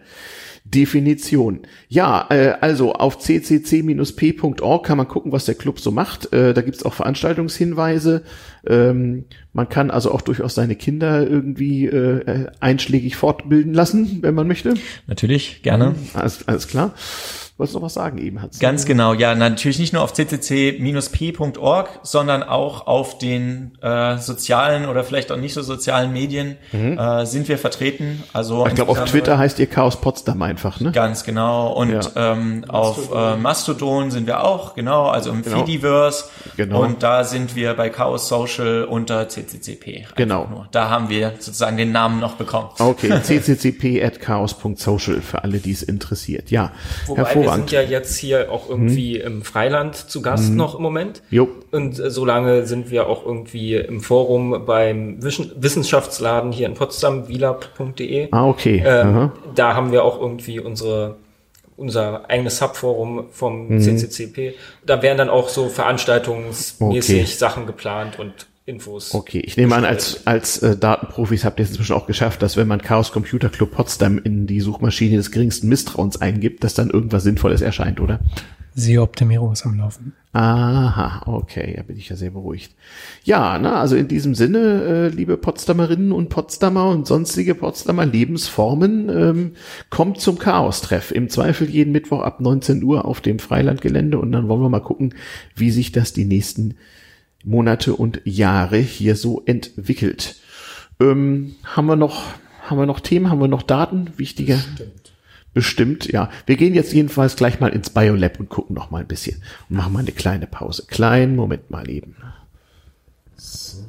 Definition. 0.65 1.61
Ja, 1.87 2.27
äh, 2.29 2.53
also 2.59 2.93
auf 2.93 3.17
ccc-p.org 3.19 4.85
kann 4.85 4.97
man 4.97 5.07
gucken, 5.07 5.31
was 5.31 5.45
der 5.45 5.55
Club 5.55 5.79
so 5.79 5.91
macht. 5.91 6.31
Äh, 6.33 6.53
da 6.53 6.61
gibt's 6.61 6.83
auch 6.83 6.93
Veranstaltungshinweise. 6.93 8.23
Ähm, 8.67 9.25
man 9.53 9.69
kann 9.69 9.91
also 9.91 10.11
auch 10.11 10.21
durchaus 10.21 10.55
seine 10.55 10.75
Kinder 10.75 11.27
irgendwie 11.27 11.85
äh, 11.85 12.47
einschlägig 12.59 13.15
fortbilden 13.15 13.73
lassen, 13.73 14.19
wenn 14.21 14.35
man 14.35 14.47
möchte. 14.47 14.73
Natürlich, 15.07 15.63
gerne. 15.63 15.95
Alles, 16.13 16.47
alles 16.47 16.67
klar. 16.67 16.93
Wolltest 17.57 17.75
du 17.75 17.79
noch 17.79 17.85
was 17.85 17.93
sagen 17.95 18.17
eben? 18.19 18.41
Hat's 18.41 18.59
Ganz 18.59 18.85
genau, 18.85 19.13
ja, 19.13 19.33
natürlich 19.35 19.79
nicht 19.79 19.93
nur 19.93 20.03
auf 20.03 20.13
ccc-p.org, 20.13 21.89
sondern 22.03 22.43
auch 22.43 22.87
auf 22.87 23.17
den 23.17 23.77
äh, 23.81 24.17
sozialen 24.17 24.85
oder 24.85 25.03
vielleicht 25.03 25.31
auch 25.31 25.37
nicht 25.37 25.53
so 25.53 25.61
sozialen 25.61 26.13
Medien 26.13 26.57
mhm. 26.71 26.97
äh, 26.97 27.25
sind 27.25 27.47
wir 27.47 27.57
vertreten. 27.57 28.23
Also 28.33 28.65
ich 28.67 28.75
glaube, 28.75 28.91
auf 28.91 29.05
Twitter 29.05 29.37
heißt 29.37 29.59
ihr 29.59 29.67
Chaos 29.67 29.99
Potsdam 29.99 30.41
einfach, 30.41 30.79
ne? 30.79 30.91
Ganz 30.91 31.23
genau. 31.23 31.73
Und 31.73 31.91
ja. 31.91 32.33
ähm, 32.33 32.65
auf 32.67 33.11
äh, 33.13 33.37
Mastodon 33.37 34.11
sind 34.11 34.27
wir 34.27 34.43
auch, 34.43 34.75
genau, 34.75 35.07
also 35.07 35.31
im 35.31 35.41
genau. 35.41 35.59
Fediverse. 35.59 36.25
Genau. 36.57 36.83
Und 36.83 37.01
da 37.03 37.23
sind 37.23 37.55
wir 37.55 37.73
bei 37.73 37.89
Chaos 37.89 38.27
Social 38.27 38.83
unter 38.83 39.29
CCCP. 39.29 40.07
Genau. 40.15 40.47
Nur. 40.47 40.67
Da 40.71 40.89
haben 40.89 41.09
wir 41.09 41.33
sozusagen 41.39 41.77
den 41.77 41.91
Namen 41.91 42.19
noch 42.19 42.33
bekommen. 42.33 42.69
Okay, 42.77 43.19
cccp 43.21 44.03
at 44.03 44.19
chaos.social 44.19 45.21
für 45.21 45.43
alle, 45.43 45.59
die 45.59 45.71
es 45.71 45.83
interessiert. 45.83 46.51
Ja, 46.51 46.71
Wobei 47.07 47.46
wir 47.47 47.55
sind 47.55 47.71
ja 47.71 47.81
jetzt 47.81 48.17
hier 48.17 48.51
auch 48.51 48.69
irgendwie 48.69 49.19
hm. 49.19 49.27
im 49.27 49.41
Freiland 49.41 49.95
zu 49.95 50.21
Gast 50.21 50.49
hm. 50.49 50.55
noch 50.55 50.75
im 50.75 50.81
Moment. 50.81 51.21
Jo. 51.29 51.47
Und 51.71 51.99
äh, 51.99 52.09
solange 52.09 52.65
sind 52.65 52.91
wir 52.91 53.07
auch 53.07 53.25
irgendwie 53.25 53.75
im 53.75 54.01
Forum 54.01 54.63
beim 54.65 55.21
Wissenschaftsladen 55.21 56.51
hier 56.51 56.67
in 56.67 56.73
Potsdam, 56.73 57.27
vilab.de. 57.27 58.29
Ah, 58.31 58.47
okay. 58.47 58.83
Ähm, 58.85 59.31
da 59.55 59.75
haben 59.75 59.91
wir 59.91 60.03
auch 60.03 60.19
irgendwie 60.19 60.59
unsere 60.59 61.15
unser 61.77 62.27
eigenes 62.27 62.57
Subforum 62.57 63.27
vom 63.31 63.69
mhm. 63.69 63.79
CCCP. 63.79 64.55
Da 64.85 65.01
werden 65.03 65.19
dann 65.19 65.29
auch 65.29 65.47
so 65.47 65.69
veranstaltungsmäßig 65.69 67.21
okay. 67.21 67.25
Sachen 67.25 67.67
geplant 67.67 68.19
und 68.19 68.47
Infos. 68.67 69.13
Okay, 69.13 69.39
ich 69.39 69.55
nehme 69.55 69.75
an, 69.75 69.85
als, 69.85 70.27
als 70.27 70.57
äh, 70.61 70.75
Datenprofis 70.75 71.45
habt 71.45 71.57
ihr 71.57 71.63
es 71.63 71.69
inzwischen 71.69 71.93
auch 71.93 72.05
geschafft, 72.05 72.41
dass 72.41 72.57
wenn 72.57 72.67
man 72.67 72.81
Chaos 72.81 73.13
Computer 73.13 73.47
Club 73.47 73.71
Potsdam 73.71 74.19
in 74.21 74.45
die 74.45 74.59
Suchmaschine 74.59 75.15
des 75.15 75.31
geringsten 75.31 75.69
Misstrauens 75.69 76.19
eingibt, 76.19 76.65
dass 76.65 76.73
dann 76.73 76.89
irgendwas 76.89 77.23
Sinnvolles 77.23 77.61
erscheint, 77.61 78.01
oder? 78.01 78.19
SEO-Optimierung 78.75 79.53
ist 79.53 79.65
am 79.65 79.77
Laufen. 79.77 80.13
Aha, 80.33 81.23
okay, 81.25 81.75
da 81.77 81.83
bin 81.83 81.97
ich 81.97 82.09
ja 82.09 82.17
sehr 82.17 82.31
beruhigt. 82.31 82.75
Ja, 83.23 83.57
na, 83.57 83.79
also 83.79 83.95
in 83.95 84.09
diesem 84.09 84.35
Sinne, 84.35 84.59
äh, 84.83 85.07
liebe 85.07 85.37
Potsdamerinnen 85.37 86.11
und 86.11 86.27
Potsdamer 86.27 86.89
und 86.89 87.07
sonstige 87.07 87.55
Potsdamer 87.55 88.05
Lebensformen, 88.05 89.09
ähm, 89.09 89.51
kommt 89.89 90.19
zum 90.19 90.37
Chaos-Treff. 90.39 91.11
Im 91.11 91.29
Zweifel 91.29 91.69
jeden 91.69 91.93
Mittwoch 91.93 92.21
ab 92.21 92.41
19 92.41 92.83
Uhr 92.83 93.05
auf 93.05 93.21
dem 93.21 93.39
Freilandgelände 93.39 94.19
und 94.19 94.33
dann 94.33 94.49
wollen 94.49 94.61
wir 94.61 94.69
mal 94.69 94.81
gucken, 94.81 95.15
wie 95.55 95.71
sich 95.71 95.93
das 95.93 96.11
die 96.11 96.25
nächsten 96.25 96.75
Monate 97.43 97.95
und 97.95 98.21
Jahre 98.25 98.77
hier 98.77 99.15
so 99.15 99.43
entwickelt. 99.45 100.35
Ähm, 100.99 101.55
haben 101.63 101.85
wir 101.85 101.95
noch, 101.95 102.23
haben 102.67 102.77
wir 102.77 102.85
noch 102.85 102.99
Themen, 102.99 103.29
haben 103.29 103.39
wir 103.39 103.47
noch 103.47 103.63
Daten, 103.63 104.11
wichtige? 104.17 104.55
Bestimmt. 104.55 105.13
Bestimmt, 105.53 106.05
ja. 106.11 106.29
Wir 106.45 106.55
gehen 106.55 106.75
jetzt 106.75 106.93
jedenfalls 106.93 107.35
gleich 107.35 107.59
mal 107.59 107.69
ins 107.69 107.89
Biolab 107.89 108.39
und 108.39 108.49
gucken 108.49 108.75
noch 108.75 108.91
mal 108.91 109.01
ein 109.01 109.07
bisschen 109.07 109.41
und 109.69 109.77
machen 109.77 109.93
mal 109.93 109.99
eine 109.99 110.11
kleine 110.11 110.45
Pause. 110.45 110.85
Kleinen 110.87 111.35
Moment 111.35 111.71
mal 111.71 111.89
eben. 111.89 112.15
So. 113.35 113.87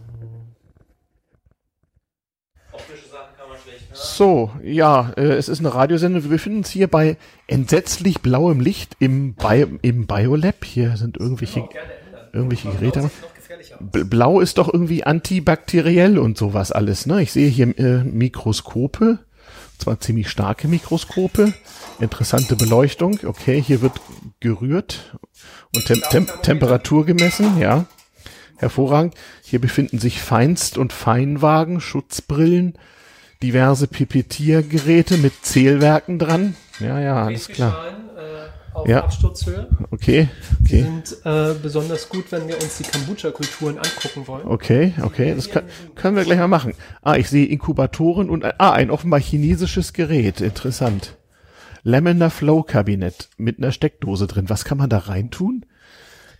So, 3.92 4.52
ja, 4.62 5.12
äh, 5.16 5.34
es 5.34 5.48
ist 5.48 5.58
eine 5.58 5.74
Radiosendung. 5.74 6.22
Wir 6.22 6.30
befinden 6.30 6.58
uns 6.58 6.70
hier 6.70 6.86
bei 6.86 7.16
entsetzlich 7.48 8.20
blauem 8.20 8.60
Licht 8.60 8.96
im, 9.00 9.34
Bi 9.34 9.66
im 9.82 10.06
Biolab. 10.06 10.64
Hier 10.64 10.96
sind 10.96 11.16
irgendwelche, 11.16 11.68
irgendwelche 12.32 12.70
Geräte. 12.70 13.10
Blau 13.80 14.40
ist 14.40 14.58
doch 14.58 14.72
irgendwie 14.72 15.04
antibakteriell 15.04 16.18
und 16.18 16.38
sowas 16.38 16.72
alles, 16.72 17.06
ne? 17.06 17.22
Ich 17.22 17.32
sehe 17.32 17.48
hier 17.48 17.78
äh, 17.78 18.04
Mikroskope, 18.04 19.18
zwar 19.78 20.00
ziemlich 20.00 20.28
starke 20.28 20.68
Mikroskope, 20.68 21.52
interessante 22.00 22.56
Beleuchtung. 22.56 23.18
Okay, 23.24 23.62
hier 23.62 23.80
wird 23.82 24.00
gerührt 24.40 25.16
und 25.74 25.86
Tem 25.86 26.00
Tem 26.10 26.26
Temperatur 26.42 27.06
gemessen, 27.06 27.58
ja. 27.58 27.86
Hervorragend. 28.56 29.14
Hier 29.42 29.60
befinden 29.60 29.98
sich 30.00 30.20
Feinst- 30.20 30.78
und 30.78 30.92
Feinwagen, 30.92 31.80
Schutzbrillen, 31.80 32.76
diverse 33.40 33.86
Pipettiergeräte 33.86 35.16
mit 35.16 35.32
Zählwerken 35.42 36.18
dran. 36.18 36.56
Ja, 36.80 37.00
ja, 37.00 37.24
alles 37.24 37.46
klar 37.48 37.98
auf 38.78 38.88
ja. 38.88 39.04
Absturzhöhe. 39.04 39.68
Okay, 39.90 40.28
okay. 40.60 40.66
Die 40.68 40.82
sind 40.82 41.16
äh, 41.24 41.54
besonders 41.60 42.08
gut, 42.08 42.30
wenn 42.30 42.48
wir 42.48 42.56
uns 42.56 42.78
die 42.78 42.84
Kombucha-Kulturen 42.84 43.78
angucken 43.78 44.26
wollen. 44.26 44.46
Okay, 44.46 44.94
okay, 45.02 45.34
das 45.34 45.50
kann, 45.50 45.64
können 45.94 46.16
wir 46.16 46.24
gleich 46.24 46.38
mal 46.38 46.48
machen. 46.48 46.74
Ah, 47.02 47.16
ich 47.16 47.28
sehe 47.28 47.46
Inkubatoren 47.46 48.30
und 48.30 48.44
ah, 48.44 48.72
ein 48.72 48.90
offenbar 48.90 49.20
chinesisches 49.20 49.92
Gerät. 49.92 50.40
Interessant. 50.40 51.16
Laminar 51.82 52.30
Flow 52.30 52.62
Kabinett 52.62 53.30
mit 53.36 53.58
einer 53.58 53.72
Steckdose 53.72 54.26
drin. 54.26 54.48
Was 54.48 54.64
kann 54.64 54.78
man 54.78 54.90
da 54.90 54.98
reintun? 54.98 55.64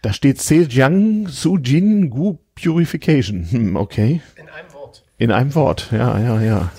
Da 0.03 0.13
steht 0.13 0.41
Zhejiang 0.41 1.27
Sujin 1.29 2.11
Gu 2.11 2.39
Purification. 2.55 3.47
Hm, 3.51 3.77
okay. 3.77 4.21
In 4.37 4.49
einem 4.49 4.73
Wort. 4.73 5.05
In 5.17 5.33
einem 5.33 5.55
Wort, 5.55 5.89
ja, 5.91 6.19
ja, 6.19 6.41
ja. 6.41 6.71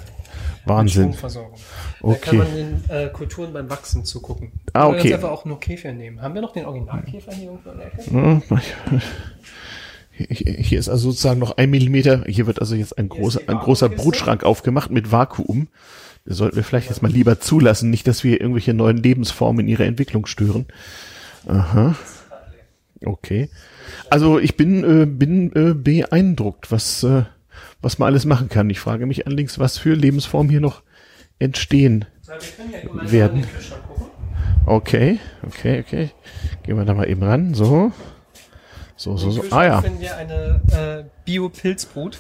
Wahnsinn. 0.70 1.14
Okay. 1.14 1.58
Da 2.02 2.16
kann 2.16 2.38
man 2.38 2.56
den 2.56 2.84
äh, 2.90 3.08
Kulturen 3.10 3.52
beim 3.52 3.70
Wachsen 3.70 4.06
zugucken. 4.06 4.52
Ah, 4.74 4.88
okay. 4.88 4.94
Oder 4.94 5.02
uns 5.04 5.14
einfach 5.14 5.32
auch 5.32 5.46
nur 5.46 5.60
Käfer 5.60 5.92
nehmen. 5.92 6.22
Haben 6.22 6.36
wir 6.36 6.42
noch 6.42 6.54
den 6.54 6.66
Originalkäfer 6.66 7.34
hier 7.34 7.46
irgendwo 7.46 7.72
in 7.72 7.78
der 7.78 7.88
Ecke? 7.88 9.02
Hier 10.12 10.80
ist 10.80 10.90
also 10.90 11.12
sozusagen 11.12 11.40
noch 11.40 11.58
ein 11.58 11.70
Millimeter. 11.70 12.24
Hier 12.26 12.46
wird 12.46 12.60
also 12.60 12.76
jetzt 12.76 12.98
ein 12.98 13.10
großer, 13.10 13.42
ein 13.48 13.58
großer 13.58 13.90
Brutschrank 13.90 14.44
aufgemacht 14.44 14.92
mit 14.92 15.12
Vakuum. 15.12 15.70
Das 16.26 16.38
sollten 16.38 16.58
wir 16.58 16.64
vielleicht 16.64 16.90
jetzt 16.90 17.02
mal 17.02 17.12
lieber 17.12 17.40
zulassen, 17.40 17.90
nicht, 17.90 18.06
dass 18.06 18.24
wir 18.24 18.40
irgendwelche 18.40 18.74
neuen 18.74 18.98
Lebensformen 18.98 19.66
in 19.66 19.68
ihrer 19.70 19.86
Entwicklung 19.86 20.26
stören. 20.26 20.66
Aha. 21.48 21.96
Okay. 23.04 23.50
Also 24.10 24.40
ich 24.40 24.58
bin, 24.58 24.84
äh, 24.84 25.06
bin 25.06 25.54
äh, 25.56 25.74
beeindruckt, 25.74 26.72
was, 26.72 27.04
äh, 27.04 27.24
was 27.82 28.00
man 28.00 28.08
alles 28.08 28.26
machen 28.26 28.50
kann. 28.50 28.70
Ich 28.70 28.80
frage 28.80 29.06
mich 29.06 29.26
allerdings, 29.26 29.60
was 29.60 29.78
für 29.78 29.94
Lebensformen 29.94 30.50
hier 30.50 30.62
noch 30.62 30.84
entstehen 31.40 32.06
werden. 33.02 33.46
Okay, 34.66 35.20
okay, 35.46 35.80
okay. 35.80 36.12
Gehen 36.64 36.78
wir 36.78 36.86
da 36.86 36.94
mal 36.94 37.10
eben 37.10 37.24
ran. 37.24 37.54
So. 37.54 37.92
So, 38.96 39.16
so, 39.16 39.32
so. 39.32 39.44
Ah 39.52 39.64
ja. 39.64 39.82
finden 39.82 40.02
wir 40.02 40.18
eine 40.18 40.62
äh, 40.72 41.04
Bio-Pilzbrut. 41.24 42.20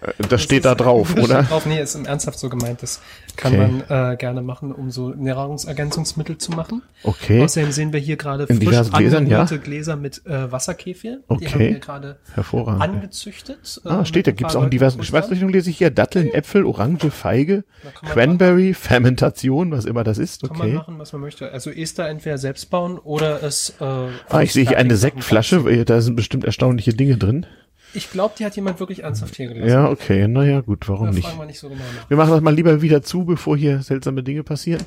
Äh, 0.00 0.12
das, 0.18 0.28
das 0.28 0.42
steht 0.42 0.64
da 0.64 0.74
drauf, 0.74 1.14
oder? 1.16 1.42
Drauf. 1.42 1.66
Nee, 1.66 1.80
ist 1.80 1.94
ernsthaft 1.94 2.38
so 2.38 2.48
gemeint. 2.48 2.82
Das 2.82 3.00
kann 3.36 3.54
okay. 3.54 3.82
man 3.88 4.12
äh, 4.12 4.16
gerne 4.16 4.42
machen, 4.42 4.72
um 4.72 4.90
so 4.90 5.10
Nahrungsergänzungsmittel 5.10 6.38
zu 6.38 6.52
machen. 6.52 6.82
Okay. 7.02 7.42
Außerdem 7.42 7.72
sehen 7.72 7.92
wir 7.92 8.00
hier 8.00 8.16
gerade 8.16 8.46
frisch 8.46 8.58
Gläsern, 8.58 9.26
ja? 9.26 9.44
Gläser 9.44 9.96
mit 9.96 10.24
äh, 10.26 10.50
Wasserkäfir. 10.50 11.20
Okay. 11.28 11.44
Die 11.44 11.52
haben 11.52 11.60
wir 11.60 11.78
gerade 11.78 12.18
Hervorragend. 12.34 12.82
angezüchtet. 12.82 13.80
Ah, 13.84 14.00
äh, 14.00 14.04
steht 14.04 14.26
da. 14.26 14.32
Gibt 14.32 14.50
es 14.50 14.56
auch 14.56 14.64
in 14.64 14.70
diversen 14.70 14.98
Geschmacksrichtungen, 14.98 15.52
lese 15.52 15.70
ich 15.70 15.78
hier. 15.78 15.90
Datteln, 15.90 16.32
Äpfel, 16.32 16.64
Orange, 16.64 17.10
Feige, 17.10 17.64
Cranberry, 18.02 18.74
Fermentation, 18.74 19.70
was 19.72 19.84
immer 19.84 20.04
das 20.04 20.18
ist. 20.18 20.44
Okay. 20.44 20.58
Kann 20.58 20.68
man 20.68 20.74
machen, 20.74 20.98
was 20.98 21.12
man 21.12 21.22
möchte. 21.22 21.50
Also 21.52 21.70
Ester 21.70 22.08
entweder 22.08 22.38
selbst 22.38 22.70
bauen 22.70 22.98
oder 22.98 23.42
es... 23.42 23.74
Äh, 23.80 23.84
ah, 23.84 24.40
ich 24.42 24.52
sehe 24.52 24.66
hier 24.66 24.78
eine 24.78 24.96
Sektflasche. 24.96 25.84
Da 25.84 26.00
sind 26.00 26.16
bestimmt 26.16 26.44
erstaunliche 26.44 26.94
Dinge 26.94 27.16
drin. 27.16 27.46
Ich 27.92 28.10
glaube, 28.10 28.34
die 28.38 28.44
hat 28.44 28.54
jemand 28.56 28.78
wirklich 28.78 29.02
ernsthaft 29.02 29.34
hier 29.36 29.48
gelesen. 29.48 29.68
Ja, 29.68 29.88
okay. 29.88 30.28
Naja, 30.28 30.60
gut, 30.60 30.88
warum 30.88 31.06
da 31.06 31.12
nicht? 31.12 31.38
Wir, 31.38 31.44
nicht 31.46 31.58
so 31.58 31.68
genau 31.68 31.80
wir 32.08 32.16
machen 32.16 32.30
das 32.30 32.40
mal 32.40 32.54
lieber 32.54 32.82
wieder 32.82 33.02
zu, 33.02 33.24
bevor 33.24 33.56
hier 33.56 33.82
seltsame 33.82 34.22
Dinge 34.22 34.42
passieren. 34.42 34.82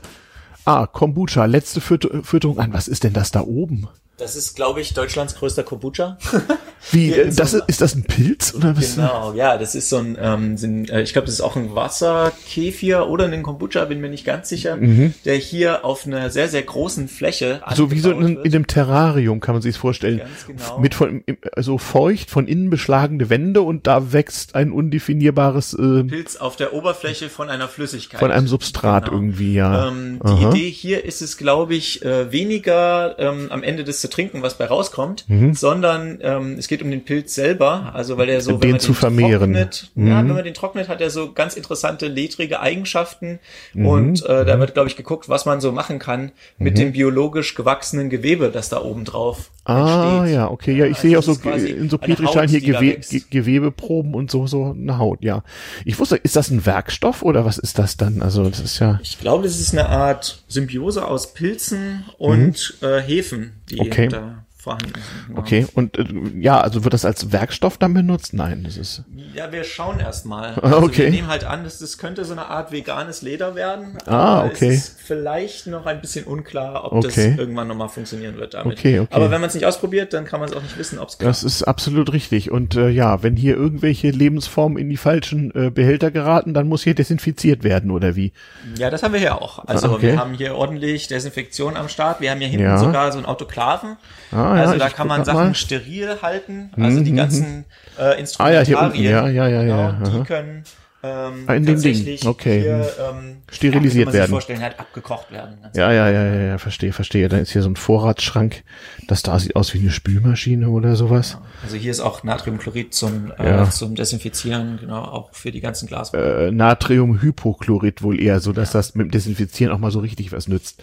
Ah, 0.65 0.87
Kombucha, 0.87 1.45
letzte 1.45 1.81
Fütterung 1.81 2.59
an. 2.59 2.71
Was 2.71 2.87
ist 2.87 3.03
denn 3.03 3.13
das 3.13 3.31
da 3.31 3.41
oben? 3.41 3.87
Das 4.17 4.35
ist, 4.35 4.55
glaube 4.55 4.79
ich, 4.79 4.93
Deutschlands 4.93 5.33
größter 5.35 5.63
Kombucha. 5.63 6.17
Wie, 6.91 7.11
das 7.11 7.51
so 7.51 7.57
ist, 7.57 7.69
ist 7.69 7.81
das 7.81 7.95
ein 7.95 8.03
Pilz 8.03 8.53
oder 8.53 8.75
was? 8.77 8.95
Genau, 8.95 9.33
ja, 9.33 9.57
das 9.57 9.73
ist 9.73 9.89
so 9.89 9.97
ein, 9.97 10.17
ähm, 10.19 10.57
sind, 10.57 10.89
äh, 10.89 11.01
ich 11.01 11.13
glaube, 11.13 11.25
das 11.25 11.35
ist 11.35 11.41
auch 11.41 11.55
ein 11.55 11.73
Wasserkäfir 11.73 13.07
oder 13.07 13.25
ein 13.25 13.41
Kombucha, 13.41 13.85
bin 13.85 14.01
mir 14.01 14.09
nicht 14.09 14.25
ganz 14.25 14.49
sicher, 14.49 14.75
mhm. 14.75 15.13
der 15.25 15.35
hier 15.35 15.85
auf 15.85 16.05
einer 16.05 16.29
sehr, 16.29 16.49
sehr 16.49 16.61
großen 16.61 17.07
Fläche 17.07 17.61
So 17.73 17.89
wie 17.89 17.99
so 17.99 18.11
in, 18.11 18.37
in 18.37 18.53
einem 18.53 18.67
Terrarium 18.67 19.39
kann 19.39 19.55
man 19.55 19.61
sich 19.61 19.77
vorstellen. 19.77 20.19
Ganz 20.19 20.45
genau. 20.45 20.79
Mit 20.79 20.93
von, 20.93 21.23
also 21.53 21.77
feucht, 21.77 22.29
von 22.29 22.47
innen 22.47 22.69
beschlagene 22.69 23.29
Wände 23.29 23.61
und 23.61 23.87
da 23.87 24.11
wächst 24.11 24.53
ein 24.53 24.71
undefinierbares 24.71 25.73
äh, 25.73 26.03
Pilz 26.03 26.35
auf 26.35 26.55
der 26.57 26.73
Oberfläche 26.73 27.29
von 27.29 27.49
einer 27.49 27.69
Flüssigkeit. 27.69 28.19
Von 28.19 28.31
einem 28.31 28.47
Substrat 28.47 29.05
genau. 29.05 29.17
irgendwie, 29.17 29.53
ja. 29.55 29.87
Ähm, 29.87 30.19
die 30.23 30.43
Idee 30.43 30.69
hier 30.69 31.05
ist 31.05 31.21
es, 31.21 31.37
glaube 31.37 31.75
ich, 31.75 32.03
äh, 32.03 32.31
weniger 32.31 33.15
ähm, 33.17 33.47
am 33.49 33.63
Ende 33.63 33.83
des 33.83 34.02
zu 34.03 34.09
trinken, 34.09 34.41
was 34.41 34.57
bei 34.57 34.65
rauskommt, 34.65 35.23
mhm. 35.29 35.53
sondern 35.53 36.19
ähm, 36.21 36.57
es 36.59 36.67
geht 36.67 36.83
um 36.83 36.91
den 36.91 37.05
Pilz 37.05 37.33
selber, 37.33 37.91
also 37.95 38.17
weil 38.17 38.27
er 38.27 38.41
so, 38.41 38.51
den 38.51 38.61
wenn 38.61 38.71
man 38.71 38.79
zu 38.81 38.91
den 38.91 38.95
vermehren. 38.95 39.53
trocknet, 39.53 39.91
mhm. 39.95 40.07
ja, 40.07 40.17
wenn 40.17 40.35
man 40.35 40.43
den 40.43 40.53
trocknet, 40.53 40.89
hat 40.89 40.99
er 40.99 41.09
so 41.09 41.31
ganz 41.31 41.55
interessante 41.55 42.07
ledrige 42.07 42.59
Eigenschaften 42.59 43.39
mhm. 43.73 43.87
und 43.87 44.25
äh, 44.25 44.43
da 44.43 44.59
wird, 44.59 44.73
glaube 44.73 44.89
ich, 44.89 44.97
geguckt, 44.97 45.29
was 45.29 45.45
man 45.45 45.61
so 45.61 45.71
machen 45.71 45.99
kann 45.99 46.33
mit 46.57 46.73
mhm. 46.73 46.79
dem 46.79 46.91
biologisch 46.91 47.55
gewachsenen 47.55 48.09
Gewebe, 48.09 48.51
das 48.51 48.67
da 48.67 48.81
oben 48.81 49.05
drauf 49.05 49.49
Ah, 49.65 50.17
entsteht. 50.19 50.35
ja, 50.35 50.51
okay, 50.51 50.75
ja, 50.75 50.85
ich 50.85 50.97
also 50.97 51.07
sehe 51.07 51.19
auch 51.19 51.23
so 51.23 51.49
in 51.49 51.89
so 51.89 51.97
Petrischein 51.97 52.49
hier 52.49 52.59
Gewe 52.59 52.99
Gewebeproben 53.29 54.13
und 54.13 54.29
so, 54.29 54.45
so 54.45 54.71
eine 54.71 54.97
Haut, 54.97 55.23
ja. 55.23 55.43
Ich 55.85 55.97
wusste, 55.99 56.17
ist 56.17 56.35
das 56.35 56.51
ein 56.51 56.65
Werkstoff 56.65 57.21
oder 57.21 57.45
was 57.45 57.57
ist 57.57 57.79
das 57.79 57.95
dann? 57.95 58.21
Also, 58.21 58.49
das 58.49 58.59
ist 58.59 58.79
ja. 58.79 58.99
Ich 59.01 59.19
glaube, 59.19 59.43
das 59.43 59.59
ist 59.59 59.71
eine 59.71 59.87
Art 59.87 60.43
Symbiose 60.49 61.05
aus 61.07 61.33
Pilzen 61.33 62.03
und 62.17 62.77
mhm. 62.81 62.87
äh, 62.87 63.01
Hefen, 63.01 63.53
die 63.69 63.79
okay. 63.79 64.09
da 64.09 64.42
vorhanden 64.63 64.93
sind. 64.93 65.27
Genau. 65.27 65.39
Okay, 65.39 65.67
und 65.73 65.97
äh, 65.97 66.05
ja, 66.39 66.59
also 66.61 66.83
wird 66.83 66.93
das 66.93 67.05
als 67.05 67.31
Werkstoff 67.31 67.77
dann 67.77 67.93
benutzt? 67.93 68.33
Nein, 68.33 68.63
das 68.63 68.77
ist. 68.77 69.03
Ja, 69.35 69.51
wir 69.51 69.63
schauen 69.63 69.99
erstmal. 69.99 70.53
Also 70.63 70.77
okay. 70.77 71.03
Wir 71.03 71.09
nehmen 71.11 71.27
halt 71.27 71.43
an, 71.43 71.65
dass 71.65 71.79
das 71.79 71.97
könnte 71.97 72.23
so 72.23 72.31
eine 72.31 72.45
Art 72.45 72.71
veganes 72.71 73.21
Leder 73.21 73.53
werden. 73.53 73.97
Ah, 74.05 74.45
okay. 74.45 74.69
Es 74.69 74.89
ist 74.89 75.01
vielleicht 75.01 75.67
noch 75.67 75.85
ein 75.85 75.99
bisschen 75.99 76.25
unklar, 76.25 76.85
ob 76.85 76.93
okay. 76.93 77.31
das 77.31 77.37
irgendwann 77.37 77.67
nochmal 77.67 77.89
funktionieren 77.89 78.37
wird 78.37 78.53
damit. 78.53 78.77
Okay, 78.77 78.99
okay. 78.99 79.13
Aber 79.13 79.29
wenn 79.29 79.41
man 79.41 79.49
es 79.49 79.53
nicht 79.53 79.65
ausprobiert, 79.65 80.13
dann 80.13 80.25
kann 80.25 80.39
man 80.39 80.49
es 80.49 80.55
auch 80.55 80.61
nicht 80.61 80.77
wissen, 80.77 80.99
ob 80.99 81.09
es. 81.09 81.17
Das 81.17 81.43
ist 81.43 81.63
absolut 81.63 82.13
richtig. 82.13 82.49
Und 82.49 82.75
äh, 82.75 82.89
ja, 82.89 83.23
wenn 83.23 83.35
hier 83.35 83.55
irgendwelche 83.55 84.09
Lebensformen 84.09 84.77
in 84.77 84.89
die 84.89 84.97
falschen 84.97 85.53
äh, 85.53 85.69
Behälter 85.69 86.11
geraten, 86.11 86.53
dann 86.53 86.67
muss 86.67 86.83
hier 86.83 86.95
desinfiziert 86.95 87.63
werden, 87.63 87.91
oder 87.91 88.15
wie? 88.15 88.31
Ja, 88.77 88.89
das 88.89 89.03
haben 89.03 89.13
wir 89.13 89.19
hier 89.19 89.41
auch. 89.41 89.59
Also 89.67 89.91
okay. 89.91 90.13
wir 90.13 90.19
haben 90.19 90.33
hier 90.33 90.55
ordentlich 90.55 91.07
Desinfektion 91.07 91.75
am 91.75 91.89
Start. 91.89 92.21
Wir 92.21 92.31
haben 92.31 92.39
hier 92.39 92.47
hinten 92.47 92.65
ja. 92.65 92.77
sogar 92.77 93.11
so 93.11 93.17
einen 93.17 93.25
Autoklaven. 93.25 93.97
Ah, 94.31 94.52
also 94.59 94.73
ja, 94.73 94.79
da 94.79 94.89
kann 94.89 95.07
man 95.07 95.25
Sachen 95.25 95.47
mal. 95.47 95.55
steril 95.55 96.21
halten. 96.21 96.71
Also 96.79 97.01
die 97.01 97.11
mhm, 97.11 97.17
ganzen 97.17 97.65
äh, 97.99 98.19
Instrumentarien, 98.19 98.37
ah, 98.39 98.49
ja, 98.49 98.65
hier 98.65 98.79
unten. 98.79 99.03
Ja, 99.03 99.27
ja, 99.27 99.47
ja, 99.47 99.63
ja, 99.63 99.91
genau, 99.91 100.19
die 100.19 100.23
können 100.25 100.63
ähm, 101.05 101.43
ah, 101.47 101.55
in 101.55 101.65
dem 101.65 101.81
Ding. 101.81 102.17
Okay. 102.25 102.61
Hier, 102.61 102.89
ähm, 102.97 103.41
Sterilisiert 103.51 104.07
ja, 104.07 104.13
werden. 104.13 104.31
vorstellen, 104.31 104.61
halt 104.61 104.79
abgekocht 104.79 105.31
werden. 105.31 105.57
Ja, 105.75 105.91
ja, 105.91 106.09
ja, 106.09 106.25
ja, 106.25 106.41
ja, 106.41 106.57
verstehe, 106.57 106.93
verstehe. 106.93 107.27
Da 107.27 107.39
ist 107.39 107.51
hier 107.51 107.61
so 107.61 107.67
ein 107.67 107.75
Vorratsschrank. 107.75 108.63
Das 109.09 109.21
da 109.21 109.37
sieht 109.37 109.57
aus 109.57 109.73
wie 109.73 109.79
eine 109.79 109.91
Spülmaschine 109.91 110.69
oder 110.69 110.95
sowas. 110.95 111.37
Also 111.61 111.75
hier 111.75 111.91
ist 111.91 111.99
auch 111.99 112.23
Natriumchlorid 112.23 112.93
zum, 112.93 113.33
äh, 113.37 113.45
ja. 113.45 113.69
zum 113.69 113.95
Desinfizieren, 113.95 114.77
genau, 114.79 115.03
auch 115.03 115.33
für 115.33 115.51
die 115.51 115.59
ganzen 115.59 115.89
Glas. 115.89 116.13
Äh, 116.13 116.51
Natriumhypochlorid 116.51 118.01
wohl 118.01 118.21
eher, 118.21 118.39
so 118.39 118.53
dass 118.53 118.71
ja. 118.71 118.79
das 118.79 118.95
mit 118.95 119.07
dem 119.07 119.11
Desinfizieren 119.11 119.73
auch 119.73 119.79
mal 119.79 119.91
so 119.91 119.99
richtig 119.99 120.31
was 120.31 120.47
nützt. 120.47 120.81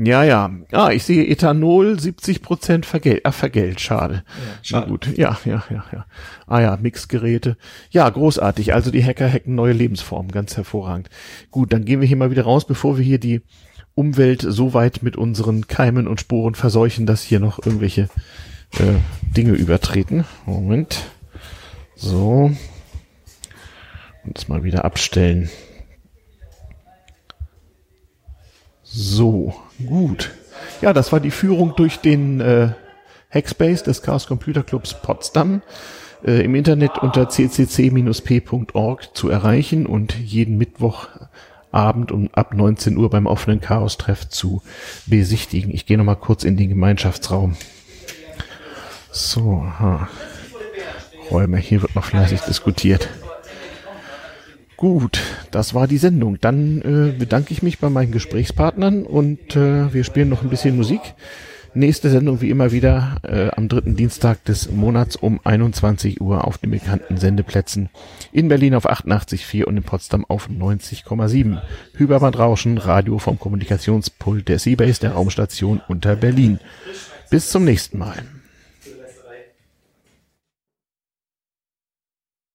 Ja, 0.00 0.22
ja. 0.22 0.50
Ah, 0.70 0.90
ich 0.90 1.02
sehe 1.02 1.26
Ethanol 1.26 1.98
70 1.98 2.40
Prozent 2.40 2.86
vergelt. 2.86 3.22
Ah, 3.24 3.32
vergelt. 3.32 3.80
Schade. 3.80 4.14
Ja, 4.14 4.58
schade. 4.62 4.86
Na 4.86 4.90
gut. 4.90 5.16
Ja, 5.16 5.38
ja, 5.44 5.64
ja, 5.70 5.84
ja. 5.92 6.06
Ah 6.46 6.60
ja, 6.60 6.78
Mixgeräte. 6.80 7.56
Ja, 7.90 8.08
großartig. 8.08 8.74
Also 8.74 8.92
die 8.92 9.04
Hacker 9.04 9.28
hacken 9.28 9.56
neue 9.56 9.72
Lebensformen. 9.72 10.30
Ganz 10.30 10.56
hervorragend. 10.56 11.10
Gut, 11.50 11.72
dann 11.72 11.84
gehen 11.84 12.00
wir 12.00 12.06
hier 12.06 12.16
mal 12.16 12.30
wieder 12.30 12.44
raus, 12.44 12.64
bevor 12.64 12.96
wir 12.96 13.04
hier 13.04 13.18
die 13.18 13.42
Umwelt 13.96 14.46
so 14.46 14.72
weit 14.72 15.02
mit 15.02 15.16
unseren 15.16 15.66
Keimen 15.66 16.06
und 16.06 16.20
Sporen 16.20 16.54
verseuchen, 16.54 17.04
dass 17.04 17.22
hier 17.22 17.40
noch 17.40 17.58
irgendwelche 17.58 18.02
äh, 18.78 18.94
Dinge 19.36 19.54
übertreten. 19.54 20.24
Moment. 20.46 21.06
So. 21.96 22.52
Und 24.24 24.36
das 24.36 24.46
mal 24.46 24.62
wieder 24.62 24.84
abstellen. 24.84 25.50
So, 29.00 29.54
gut. 29.86 30.32
Ja, 30.82 30.92
das 30.92 31.12
war 31.12 31.20
die 31.20 31.30
Führung 31.30 31.74
durch 31.76 31.98
den 31.98 32.40
äh, 32.40 32.70
Hackspace 33.30 33.84
des 33.84 34.02
Chaos 34.02 34.26
Computer 34.26 34.64
Clubs 34.64 35.00
Potsdam. 35.00 35.62
Äh, 36.26 36.44
Im 36.44 36.56
Internet 36.56 36.98
unter 36.98 37.28
ccc-p.org 37.28 39.16
zu 39.16 39.28
erreichen 39.28 39.86
und 39.86 40.18
jeden 40.18 40.58
Mittwochabend 40.58 42.10
um 42.10 42.28
ab 42.32 42.54
19 42.54 42.96
Uhr 42.96 43.08
beim 43.08 43.26
offenen 43.26 43.60
Chaos-Treff 43.60 44.28
zu 44.30 44.62
besichtigen. 45.06 45.72
Ich 45.72 45.86
gehe 45.86 45.96
nochmal 45.96 46.16
kurz 46.16 46.42
in 46.42 46.56
den 46.56 46.68
Gemeinschaftsraum. 46.68 47.54
So, 49.12 49.62
ha. 49.78 50.08
Räume, 51.30 51.58
hier 51.58 51.82
wird 51.82 51.94
noch 51.94 52.04
fleißig 52.04 52.40
diskutiert. 52.40 53.08
Gut, 54.78 55.20
das 55.50 55.74
war 55.74 55.88
die 55.88 55.98
Sendung. 55.98 56.38
Dann 56.40 56.80
äh, 56.82 57.18
bedanke 57.18 57.52
ich 57.52 57.64
mich 57.64 57.80
bei 57.80 57.90
meinen 57.90 58.12
Gesprächspartnern 58.12 59.02
und 59.02 59.56
äh, 59.56 59.92
wir 59.92 60.04
spielen 60.04 60.28
noch 60.28 60.42
ein 60.42 60.50
bisschen 60.50 60.76
Musik. 60.76 61.00
Nächste 61.74 62.10
Sendung 62.10 62.40
wie 62.40 62.50
immer 62.50 62.70
wieder 62.70 63.16
äh, 63.24 63.48
am 63.56 63.68
dritten 63.68 63.96
Dienstag 63.96 64.44
des 64.44 64.70
Monats 64.70 65.16
um 65.16 65.40
21 65.42 66.20
Uhr 66.20 66.46
auf 66.46 66.58
den 66.58 66.70
bekannten 66.70 67.16
Sendeplätzen 67.16 67.88
in 68.30 68.46
Berlin 68.46 68.76
auf 68.76 68.88
88,4 68.88 69.64
und 69.64 69.78
in 69.78 69.82
Potsdam 69.82 70.24
auf 70.24 70.48
90,7. 70.48 71.60
Hyperbandrauschen, 71.96 72.78
Radio 72.78 73.18
vom 73.18 73.36
Kommunikationspult 73.36 74.46
der 74.46 74.60
Seabase 74.60 75.00
der 75.00 75.10
Raumstation 75.10 75.80
unter 75.88 76.14
Berlin. 76.14 76.60
Bis 77.30 77.50
zum 77.50 77.64
nächsten 77.64 77.98
Mal. 77.98 78.14